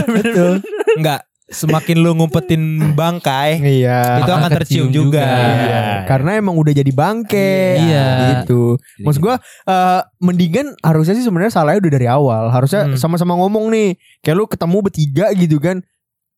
Betul. 0.06 0.54
Enggak, 0.94 1.20
semakin 1.44 2.00
lu 2.00 2.16
ngumpetin 2.16 2.60
bangkai, 2.96 3.60
Iya. 3.60 4.24
itu 4.24 4.30
akan 4.32 4.50
tercium 4.50 4.88
juga. 4.88 5.20
Iya. 5.20 5.84
Karena 6.08 6.40
emang 6.40 6.56
udah 6.56 6.72
jadi 6.72 6.88
bangke. 6.88 7.76
Iya. 7.76 8.08
Gitu. 8.40 8.80
Maksud 9.00 9.20
gua 9.20 9.36
eh, 9.64 10.00
mendingan 10.18 10.72
harusnya 10.80 11.12
sih 11.12 11.22
sebenarnya 11.22 11.52
salahnya 11.52 11.84
udah 11.84 11.92
dari 11.92 12.08
awal. 12.08 12.44
Harusnya 12.48 12.88
Hmm. 12.88 12.96
sama-sama 12.96 13.36
ngomong 13.36 13.68
nih. 13.68 13.94
Kayak 14.20 14.36
lu 14.36 14.44
ketemu 14.48 14.76
bertiga 14.80 15.26
gitu 15.32 15.60
kan. 15.60 15.84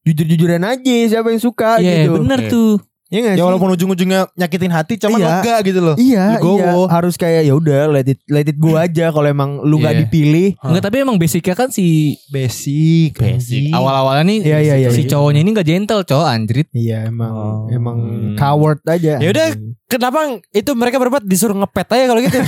Jujur-jujuran 0.03 0.63
aja 0.63 0.95
siapa 1.09 1.31
yang 1.31 1.43
suka 1.43 1.79
Iya, 1.79 2.07
gitu. 2.07 2.19
bener 2.19 2.41
Iya. 2.43 2.51
tuh. 2.51 2.75
Iya 3.07 3.21
gak 3.23 3.33
Ya 3.33 3.39
sih? 3.39 3.47
walaupun 3.47 3.71
ujung-ujungnya 3.71 4.21
nyakitin 4.35 4.69
hati, 4.69 4.99
cuman 4.99 5.15
Iya. 5.17 5.29
lega 5.33 5.57
gitu 5.63 5.79
loh. 5.79 5.95
Iya, 5.95 6.23
Legowo. 6.35 6.59
iya. 6.59 6.91
Harus 6.91 7.15
kayak 7.15 7.43
ya 7.43 7.55
udah 7.55 7.81
let 7.89 8.03
it 8.05 8.19
let 8.27 8.43
it 8.43 8.59
go 8.59 8.75
aja 8.75 9.09
kalau 9.09 9.25
emang 9.25 9.63
lu 9.63 9.79
nggak 9.79 9.95
Iya. 9.95 10.03
dipilih. 10.03 10.49
Enggak, 10.59 10.83
tapi 10.85 10.97
emang 11.01 11.15
basicnya 11.15 11.55
kan 11.55 11.71
si 11.71 12.19
Basic. 12.27 13.15
Basic. 13.15 13.71
anjing. 13.71 13.71
awal-awalnya 13.71 14.25
nih 14.25 14.39
Iya, 14.43 14.59
iya, 14.61 14.75
iya, 14.77 14.89
si 14.91 15.03
iya. 15.03 15.09
cowoknya 15.09 15.41
ini 15.41 15.51
gak 15.53 15.67
gentle, 15.67 16.03
cowok 16.03 16.27
anjrit. 16.27 16.67
Iya 16.71 17.07
emang 17.07 17.31
Oh. 17.31 17.67
emang 17.69 17.97
Hmm. 17.97 18.35
coward 18.35 18.83
aja. 18.85 19.17
Ya 19.17 19.29
udah, 19.29 19.49
Kenapa 19.87 20.19
itu 20.51 20.71
mereka 20.75 20.99
berempat 20.99 21.23
disuruh 21.23 21.55
ngepet 21.55 21.87
aja 21.89 22.05
kalau 22.07 22.19
gitu? 22.19 22.43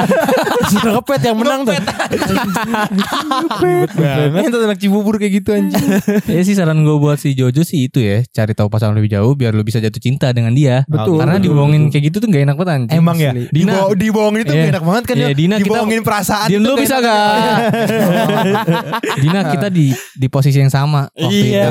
disuruh 0.64 0.92
ngepet 0.96 1.20
yang 1.22 1.36
menang 1.36 1.60
tuh. 1.62 1.76
Ribet 3.58 3.92
banget. 3.92 4.48
Itu 4.48 4.56
anak 4.58 4.78
Cibubur 4.78 5.14
kayak 5.16 5.32
gitu 5.34 5.52
anjing. 5.52 5.84
ya 6.24 6.40
sih 6.40 6.54
saran 6.54 6.80
gue 6.80 6.96
buat 6.96 7.16
si 7.16 7.32
Jojo 7.32 7.60
sih 7.60 7.86
itu 7.86 8.00
ya, 8.00 8.24
cari 8.26 8.52
tahu 8.52 8.66
pasangan 8.66 8.96
lebih 8.96 9.12
jauh 9.12 9.32
biar 9.34 9.52
lu 9.52 9.60
bisa 9.62 9.78
jatuh 9.78 10.00
cinta 10.00 10.32
dengan 10.32 10.50
dia. 10.50 10.88
Betul. 10.88 11.20
Karena 11.20 11.36
betul, 11.36 11.44
dibohongin 11.46 11.80
betul. 11.82 11.92
kayak 11.92 12.04
gitu 12.04 12.16
tuh 12.18 12.28
gak 12.30 12.42
enak 12.42 12.56
banget 12.56 12.72
anjing. 12.74 12.96
Emang 12.96 13.16
ya? 13.18 13.30
Dina, 13.36 13.72
Dibo- 13.74 13.92
dibohongin 13.94 14.40
itu 14.40 14.48
Iya. 14.48 14.58
gak 14.58 14.70
enak 14.70 14.84
banget 14.84 15.04
kan 15.04 15.14
Iya, 15.14 15.20
ya? 15.20 15.34
Dina 15.34 15.54
kita- 15.54 15.64
dibohongin 15.68 16.00
perasaan 16.00 16.46
Diam 16.46 16.56
itu 16.56 16.64
dulu 16.64 16.72
gak 16.72 16.82
bisa 16.82 16.96
enak. 16.96 17.04
gak? 17.04 17.58
Dina 19.22 19.40
kita 19.46 19.68
di 19.68 19.86
di 19.92 20.26
posisi 20.28 20.56
yang 20.56 20.72
sama 20.72 21.04
waktu 21.10 21.36
Iya. 21.52 21.60
itu. 21.60 21.68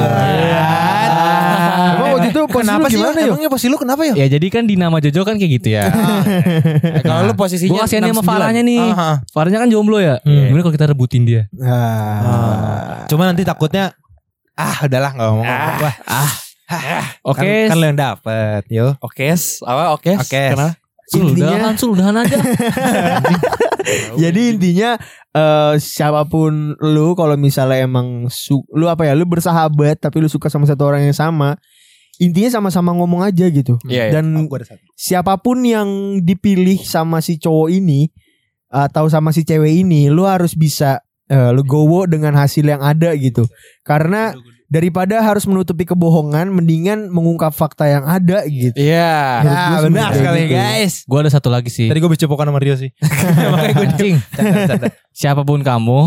Emang 1.78 2.10
waktu 2.18 2.30
itu 2.34 2.42
posisi 2.50 2.66
Kenapa 2.66 2.82
lu 2.82 2.90
sih? 2.90 2.96
gimana 2.98 3.18
ya? 3.18 3.28
Emangnya 3.30 3.50
posisi 3.54 3.68
lu 3.70 3.78
kenapa 3.78 4.02
ya? 4.04 4.13
Ya 4.18 4.26
jadi 4.34 4.48
kan 4.50 4.63
Dina 4.66 4.86
sama 4.90 4.98
Jojo 4.98 5.22
kan 5.22 5.36
kayak 5.38 5.52
gitu 5.62 5.68
ya. 5.78 5.84
Eh, 6.98 7.04
Kalau 7.06 7.22
lu 7.28 7.34
posisinya 7.38 7.78
Gue 7.78 7.82
kasihan 7.86 8.04
sama 8.10 8.22
69. 8.24 8.28
Farahnya 8.28 8.62
nih. 8.66 8.82
Aha. 8.92 9.10
Farahnya 9.30 9.60
kan 9.62 9.70
jomblo 9.70 9.98
ya. 10.02 10.18
Hmm. 10.26 10.50
Gimana 10.50 10.62
kalau 10.66 10.76
kita 10.76 10.88
rebutin 10.90 11.24
dia? 11.24 11.42
Ah. 11.62 13.06
Cuma 13.06 13.30
nanti 13.30 13.46
takutnya 13.46 13.94
ah 14.58 14.78
udahlah 14.84 15.12
nggak 15.13 15.28
ngomong. 15.30 15.46
Ah. 15.48 15.78
Wah, 15.78 15.96
Oke. 17.24 17.48
kan, 17.68 17.72
kan 17.72 17.78
lu 17.80 17.86
yang 17.88 18.00
dapet, 18.00 18.62
yo. 18.68 18.88
Oke, 19.00 19.32
apa 19.63 19.84
oke? 19.96 20.12
Oke. 20.20 20.44
Kenapa? 20.52 20.76
Intinya- 21.15 21.56
udahan, 21.56 21.76
sul, 21.80 21.89
udahan 21.96 22.15
aja. 22.20 22.36
Jadi 24.24 24.41
intinya 24.52 25.00
eh 25.32 25.74
siapa 25.80 26.28
pun 26.28 26.76
lu 26.84 27.15
kalau 27.15 27.39
misalnya 27.39 27.88
emang 27.88 28.28
su 28.28 28.67
lu 28.76 28.91
apa 28.91 29.08
ya 29.08 29.15
lu 29.15 29.24
bersahabat 29.24 30.04
tapi 30.04 30.20
lu 30.20 30.28
suka 30.28 30.52
sama 30.52 30.67
satu 30.67 30.84
orang 30.84 31.08
yang 31.08 31.15
sama 31.15 31.56
intinya 32.17 32.50
sama-sama 32.50 32.91
ngomong 32.98 33.22
aja 33.24 33.46
gitu. 33.48 33.78
Iya, 33.86 34.10
iya. 34.10 34.13
Dan 34.20 34.36
siapa 34.98 35.38
pun 35.39 35.62
yang 35.62 36.20
dipilih 36.26 36.82
sama 36.82 37.22
si 37.22 37.38
cowok 37.38 37.70
ini 37.70 38.10
atau 38.67 39.08
sama 39.08 39.32
si 39.32 39.46
cewek 39.48 39.86
ini 39.86 40.10
lu 40.12 40.26
harus 40.28 40.58
bisa 40.58 41.00
eh, 41.30 41.52
lu 41.54 41.62
gowo 41.63 42.10
dengan 42.10 42.34
hasil 42.36 42.65
yang 42.65 42.82
ada 42.82 43.13
gitu. 43.15 43.46
Karena 43.86 44.34
daripada 44.67 45.23
harus 45.23 45.47
menutupi 45.47 45.88
kebohongan 45.88 46.51
mendingan 46.51 47.08
mengungkap 47.08 47.56
fakta 47.56 47.88
yang 47.88 48.03
ada 48.03 48.43
gitu. 48.45 48.75
Iya. 48.75 49.41
Menurut 49.43 49.58
Ya 49.58 49.80
benar 49.88 50.12
sekali 50.13 50.41
gitu. 50.43 50.56
guys. 50.56 50.93
Gue 51.08 51.19
ada 51.23 51.32
satu 51.32 51.47
lagi 51.47 51.71
sih. 51.71 51.88
Tadi 51.88 51.99
gue 51.99 52.12
bercepokan 52.12 52.47
sama 52.51 52.60
Rio 52.60 52.75
sih. 52.75 52.91
Makanya 53.51 53.73
gue 53.73 53.88
Anjing. 53.88 54.15
Siapa 55.15 55.41
pun 55.41 55.63
kamu, 55.63 55.99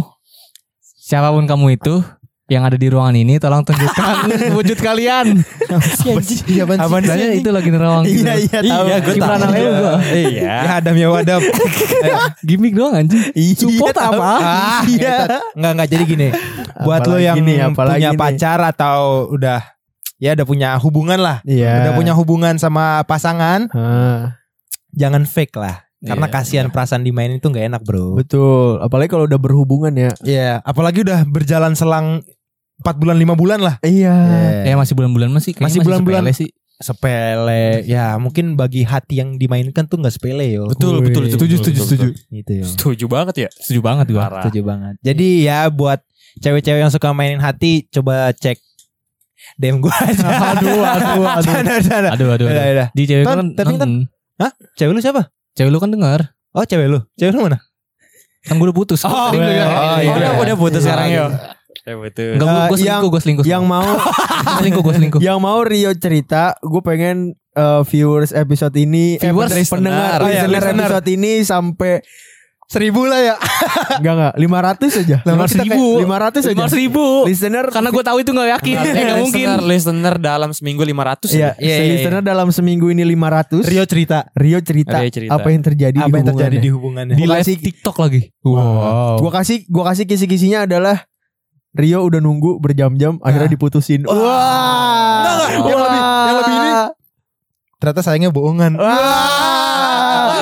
siapa 1.01 1.33
pun 1.33 1.45
kamu 1.49 1.81
itu, 1.81 2.05
yang 2.51 2.67
ada 2.67 2.75
di 2.75 2.91
ruangan 2.91 3.15
ini 3.15 3.39
tolong 3.39 3.63
tunjukkan 3.63 4.27
wujud 4.59 4.79
kalian. 4.83 5.39
Iya 6.51 6.67
ban 6.67 6.83
Apaan 6.83 7.07
sih? 7.07 7.09
Soalnya 7.09 7.29
itu 7.33 7.51
lagi 7.55 7.69
nerawang. 7.71 8.05
Iya 8.05 8.35
iya 8.37 8.59
tahu. 8.59 8.85
Iya, 8.91 8.97
gue 8.99 9.15
tahu. 9.15 9.39
gua? 9.47 9.95
Iya. 10.03 10.41
Ya 10.43 10.73
Adam 10.77 10.95
ya 10.99 11.09
wadam. 11.09 11.41
Gimik 12.49 12.75
doang 12.75 12.99
anjing. 12.99 13.23
Support 13.55 13.95
tahu. 13.95 14.19
apa? 14.19 14.33
Ah, 14.37 14.83
Iya. 14.83 15.17
Enggak 15.55 15.73
enggak 15.79 15.89
jadi 15.89 16.05
gini. 16.05 16.29
Buat 16.83 17.07
lo 17.07 17.17
yang 17.17 17.39
punya 17.71 18.11
pacar 18.19 18.59
atau 18.67 19.31
udah 19.31 19.63
ya 20.19 20.35
udah 20.35 20.45
punya 20.45 20.75
hubungan 20.77 21.23
lah. 21.23 21.39
Iya. 21.47 21.87
Udah 21.87 21.93
punya 21.95 22.13
hubungan 22.13 22.59
sama 22.59 23.07
pasangan, 23.07 23.71
jangan 24.91 25.23
fake 25.23 25.55
lah. 25.55 25.87
Karena 26.01 26.27
Iya. 26.27 26.35
kasihan 26.35 26.67
perasaan 26.73 27.05
dimainin 27.05 27.39
itu 27.39 27.53
nggak 27.53 27.67
enak, 27.69 27.83
Bro. 27.85 28.17
betul. 28.17 28.81
Apalagi 28.81 29.13
kalau 29.13 29.29
udah 29.29 29.37
berhubungan 29.37 29.93
ya. 29.93 30.11
Iya, 30.25 30.65
apalagi 30.65 31.05
udah 31.05 31.29
berjalan 31.29 31.77
selang 31.77 32.25
4 32.81 32.97
bulan 32.97 33.17
5 33.17 33.37
bulan 33.37 33.59
lah. 33.61 33.75
Iya. 33.81 34.15
Ya 34.65 34.75
masih 34.75 34.95
bulan-bulan 34.95 35.29
masih 35.31 35.53
kayaknya 35.53 35.67
Masih 35.69 35.81
bulan-bulan. 35.81 36.23
sepele 36.25 36.33
sih. 36.35 36.51
Sepele. 36.81 37.85
Ya, 37.85 38.17
mungkin 38.17 38.57
bagi 38.57 38.83
hati 38.83 39.21
yang 39.21 39.37
dimainkan 39.37 39.85
tuh 39.85 40.01
nggak 40.01 40.17
sepele 40.17 40.49
yo. 40.49 40.65
Betul, 40.67 41.05
Wih. 41.05 41.13
betul, 41.13 41.23
betul, 41.29 41.37
Setuju, 41.37 41.55
betul, 41.55 41.61
setuju, 41.61 41.77
betul, 41.77 41.87
setuju. 41.87 42.09
betul. 42.09 42.33
Gitu 42.33 42.51
yo. 42.53 42.65
Setuju 42.65 43.05
banget 43.07 43.35
ya. 43.37 43.49
Setuju 43.53 43.81
banget 43.81 44.07
gua. 44.09 44.23
Parah. 44.25 44.43
Setuju 44.43 44.61
banget. 44.65 44.95
Jadi 45.01 45.29
ya 45.45 45.59
buat 45.69 46.01
cewek-cewek 46.41 46.81
yang 46.81 46.89
suka 46.89 47.13
mainin 47.13 47.39
hati 47.39 47.85
coba 47.91 48.33
cek 48.33 48.57
DM 49.57 49.77
gue 49.79 49.93
aja. 50.09 50.25
Aduh, 50.57 50.81
aduh, 50.81 51.21
aduh. 51.21 51.45
Canda, 51.53 51.75
canda. 51.81 52.09
Aduh, 52.17 52.29
aduh, 52.33 52.47
Udah, 52.49 52.63
aduh. 52.63 52.75
udah. 52.77 52.89
Di 52.93 53.03
cewek 53.05 53.25
kan 53.25 53.39
tapi 53.53 53.75
Ton. 53.77 53.77
nonton. 53.77 53.93
Cewek 54.73 54.93
lu 54.97 55.01
siapa? 55.01 55.23
Cewek 55.53 55.69
lu 55.69 55.79
kan 55.79 55.91
dengar. 55.93 56.21
Oh, 56.57 56.65
cewek 56.65 56.89
lu. 56.89 57.05
Cewek 57.15 57.37
lu 57.37 57.45
mana? 57.45 57.61
Kan 58.41 58.57
gue 58.57 58.65
udah 58.65 58.73
putus. 58.73 59.05
Oh, 59.05 59.13
Tadi 59.29 59.37
lu 59.37 59.45
bilang, 59.45 59.69
oh, 59.69 59.77
eh, 59.77 60.01
iya. 60.01 60.13
udah, 60.17 60.31
udah 60.41 60.57
putus 60.57 60.81
Iya, 60.81 60.87
sekarang 60.89 61.07
iya. 61.13 61.25
Ya. 61.83 61.91
Ya 61.91 61.95
betul. 61.97 62.31
Enggak, 62.35 62.47
gue 62.47 62.57
Eh, 62.57 62.69
selingkuh, 62.71 62.85
yang- 62.87 63.03
gue 63.09 63.21
selingkuh. 63.21 63.45
Yang 63.47 63.65
mau 63.65 63.89
selingkuh, 64.59 64.83
gue 64.83 64.95
selingkuh. 64.95 65.21
yang 65.21 65.39
mau 65.39 65.59
Rio 65.61 65.93
cerita, 65.95 66.43
gue 66.57 66.83
pengen 66.83 67.17
eh, 67.51 67.83
viewers 67.85 68.31
episode 68.31 68.75
ini, 68.75 69.17
eh, 69.17 69.27
Viewers, 69.27 69.51
pendengar- 69.67 69.71
pendengar 69.73 70.19
listener. 70.19 70.21
Oh, 70.23 70.29
iya, 70.29 70.43
listener 70.43 70.55
listener. 70.55 70.87
episode 70.87 71.09
ini 71.11 71.33
sampai 71.43 71.93
Seribu 72.71 73.03
lah 73.03 73.19
ya. 73.19 73.35
enggak 73.99 74.15
enggak 74.15 74.35
500 74.79 75.03
aja. 75.03 75.17
Lima 75.27 75.43
500 75.43 75.59
ribu. 75.59 75.87
500 75.99 76.39
aja. 76.39 76.51
Lima 76.55 76.67
ribu. 76.71 77.07
Listener 77.27 77.67
Karena 77.67 77.91
gue 77.91 78.05
tahu 78.07 78.19
itu 78.23 78.31
gak 78.31 78.51
yakin. 78.55 78.77
Eh, 78.79 78.87
gak 78.95 79.19
mungkin. 79.19 79.47
Listener, 79.51 79.61
listener 79.67 80.15
dalam 80.23 80.51
seminggu 80.55 80.87
500 80.87 81.35
Iya, 81.35 81.51
ya. 81.51 81.51
Iya, 81.59 81.75
iya, 81.75 81.91
listener 81.99 82.23
dalam 82.23 82.55
seminggu 82.55 82.87
ini 82.87 83.03
500. 83.03 83.67
Rio 83.67 83.83
cerita 83.83 84.31
Rio 84.39 84.63
cerita, 84.63 85.03
Rio 85.03 85.11
cerita. 85.11 85.35
apa 85.35 85.51
yang 85.51 85.67
terjadi 85.67 85.99
apa 85.99 86.07
di 86.07 86.15
yang 86.15 86.27
terjadi 86.31 86.31
hubungannya. 86.31 86.63
di 86.63 86.71
hubungannya. 86.71 87.15
Di 87.19 87.25
live 87.27 87.59
TikTok 87.59 87.97
lagi. 87.99 88.23
Wow. 88.47 89.19
Gua 89.19 89.31
kasih 89.35 89.67
gua 89.67 89.85
kasih 89.91 90.07
kisi-kisinya 90.07 90.63
adalah 90.63 91.10
Rio 91.71 92.03
udah 92.03 92.19
nunggu 92.19 92.59
berjam-jam 92.59 93.23
akhirnya 93.23 93.47
diputusin. 93.49 94.03
Wah. 94.03 94.17
Enggak, 95.23 95.33
enggak. 95.33 95.51
Yang 95.63 95.81
lebih- 95.81 96.03
yang 96.03 96.37
lebih 96.37 96.55
ini. 96.57 96.71
Ternyata 97.79 98.01
sayangnya 98.03 98.31
bohongan. 98.31 98.73
Wah. 98.75 98.91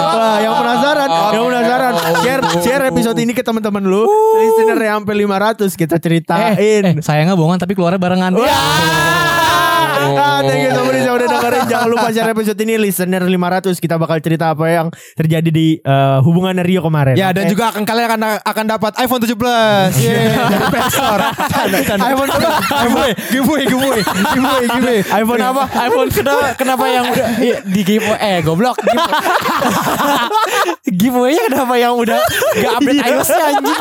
Wah, 0.08 0.36
yang 0.40 0.54
penasaran, 0.56 1.08
Oh, 1.08 1.30
yang 1.30 1.44
penasaran, 1.46 1.92
share 2.18 2.42
share 2.58 2.84
episode 2.86 3.18
ini 3.18 3.30
ke 3.30 3.42
teman-teman 3.42 3.80
lu. 3.80 4.02
Listener 4.34 4.78
yang 4.80 5.02
sampai 5.02 5.14
500 5.16 5.70
kita 5.74 5.96
ceritain. 5.98 6.54
Eh, 6.56 6.98
sayangnya 6.98 7.34
bohongan 7.34 7.60
tapi 7.60 7.76
keluarnya 7.76 8.00
barengan. 8.00 8.34
Ah, 8.34 9.37
thank 10.44 10.62
you 10.64 10.72
much 10.78 11.04
yang 11.04 11.16
udah 11.16 11.28
dengerin. 11.28 11.64
Jangan 11.68 11.88
lupa 11.88 12.06
share 12.10 12.30
episode 12.32 12.58
ini 12.62 12.74
listener 12.78 13.22
500 13.22 13.76
kita 13.78 13.94
bakal 14.00 14.18
cerita 14.18 14.52
apa 14.52 14.64
yang 14.68 14.86
terjadi 15.14 15.50
di 15.50 15.68
eh, 15.78 16.18
hubungan 16.24 16.56
Rio 16.60 16.80
kemarin. 16.80 17.14
Ya 17.14 17.30
dan 17.30 17.46
Oke? 17.46 17.52
juga 17.54 17.64
akan 17.74 17.82
kalian 17.84 18.08
akan 18.08 18.20
akan 18.42 18.64
dapat 18.68 18.92
iPhone 18.98 19.20
17. 19.22 19.36
Yeay, 19.98 20.26
dari 20.52 20.64
Play 20.70 20.84
Store. 20.88 21.22
Canda, 21.48 21.78
canda. 21.84 22.02
iPhone 22.08 22.28
apa? 22.30 22.50
giveaway, 22.82 23.12
giveaway, 23.28 23.62
giveaway, 23.66 24.02
giveaway, 24.04 24.64
giveaway. 24.66 24.98
iPhone 25.04 25.42
apa? 25.42 25.62
iPhone 25.88 26.08
kenapa 26.10 26.46
kenapa 26.56 26.84
yang 26.88 27.04
udah 27.08 27.28
iya, 27.40 27.56
di 27.64 27.80
giveaway 27.84 28.18
eh 28.18 28.38
goblok 28.42 28.76
giveaway-nya 31.00 31.44
kenapa 31.50 31.74
yang 31.76 31.94
udah 31.96 32.20
gak 32.58 32.72
update 32.80 33.02
iOS-nya 33.04 33.44
anjing 33.56 33.80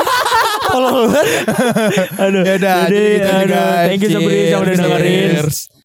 tolong 0.68 1.10
Aduh. 2.18 2.42
Ya 2.48 2.54
udah, 2.56 2.74
Jadi, 2.88 2.96
jadi 2.96 3.10
gitu 3.12 3.28
aduh, 3.28 3.48
guys. 3.52 3.86
thank 3.88 4.00
you 4.00 4.10
so 4.10 4.18
much 4.20 4.32
yang 4.32 4.60
udah 4.62 4.74
dengerin. 4.74 5.77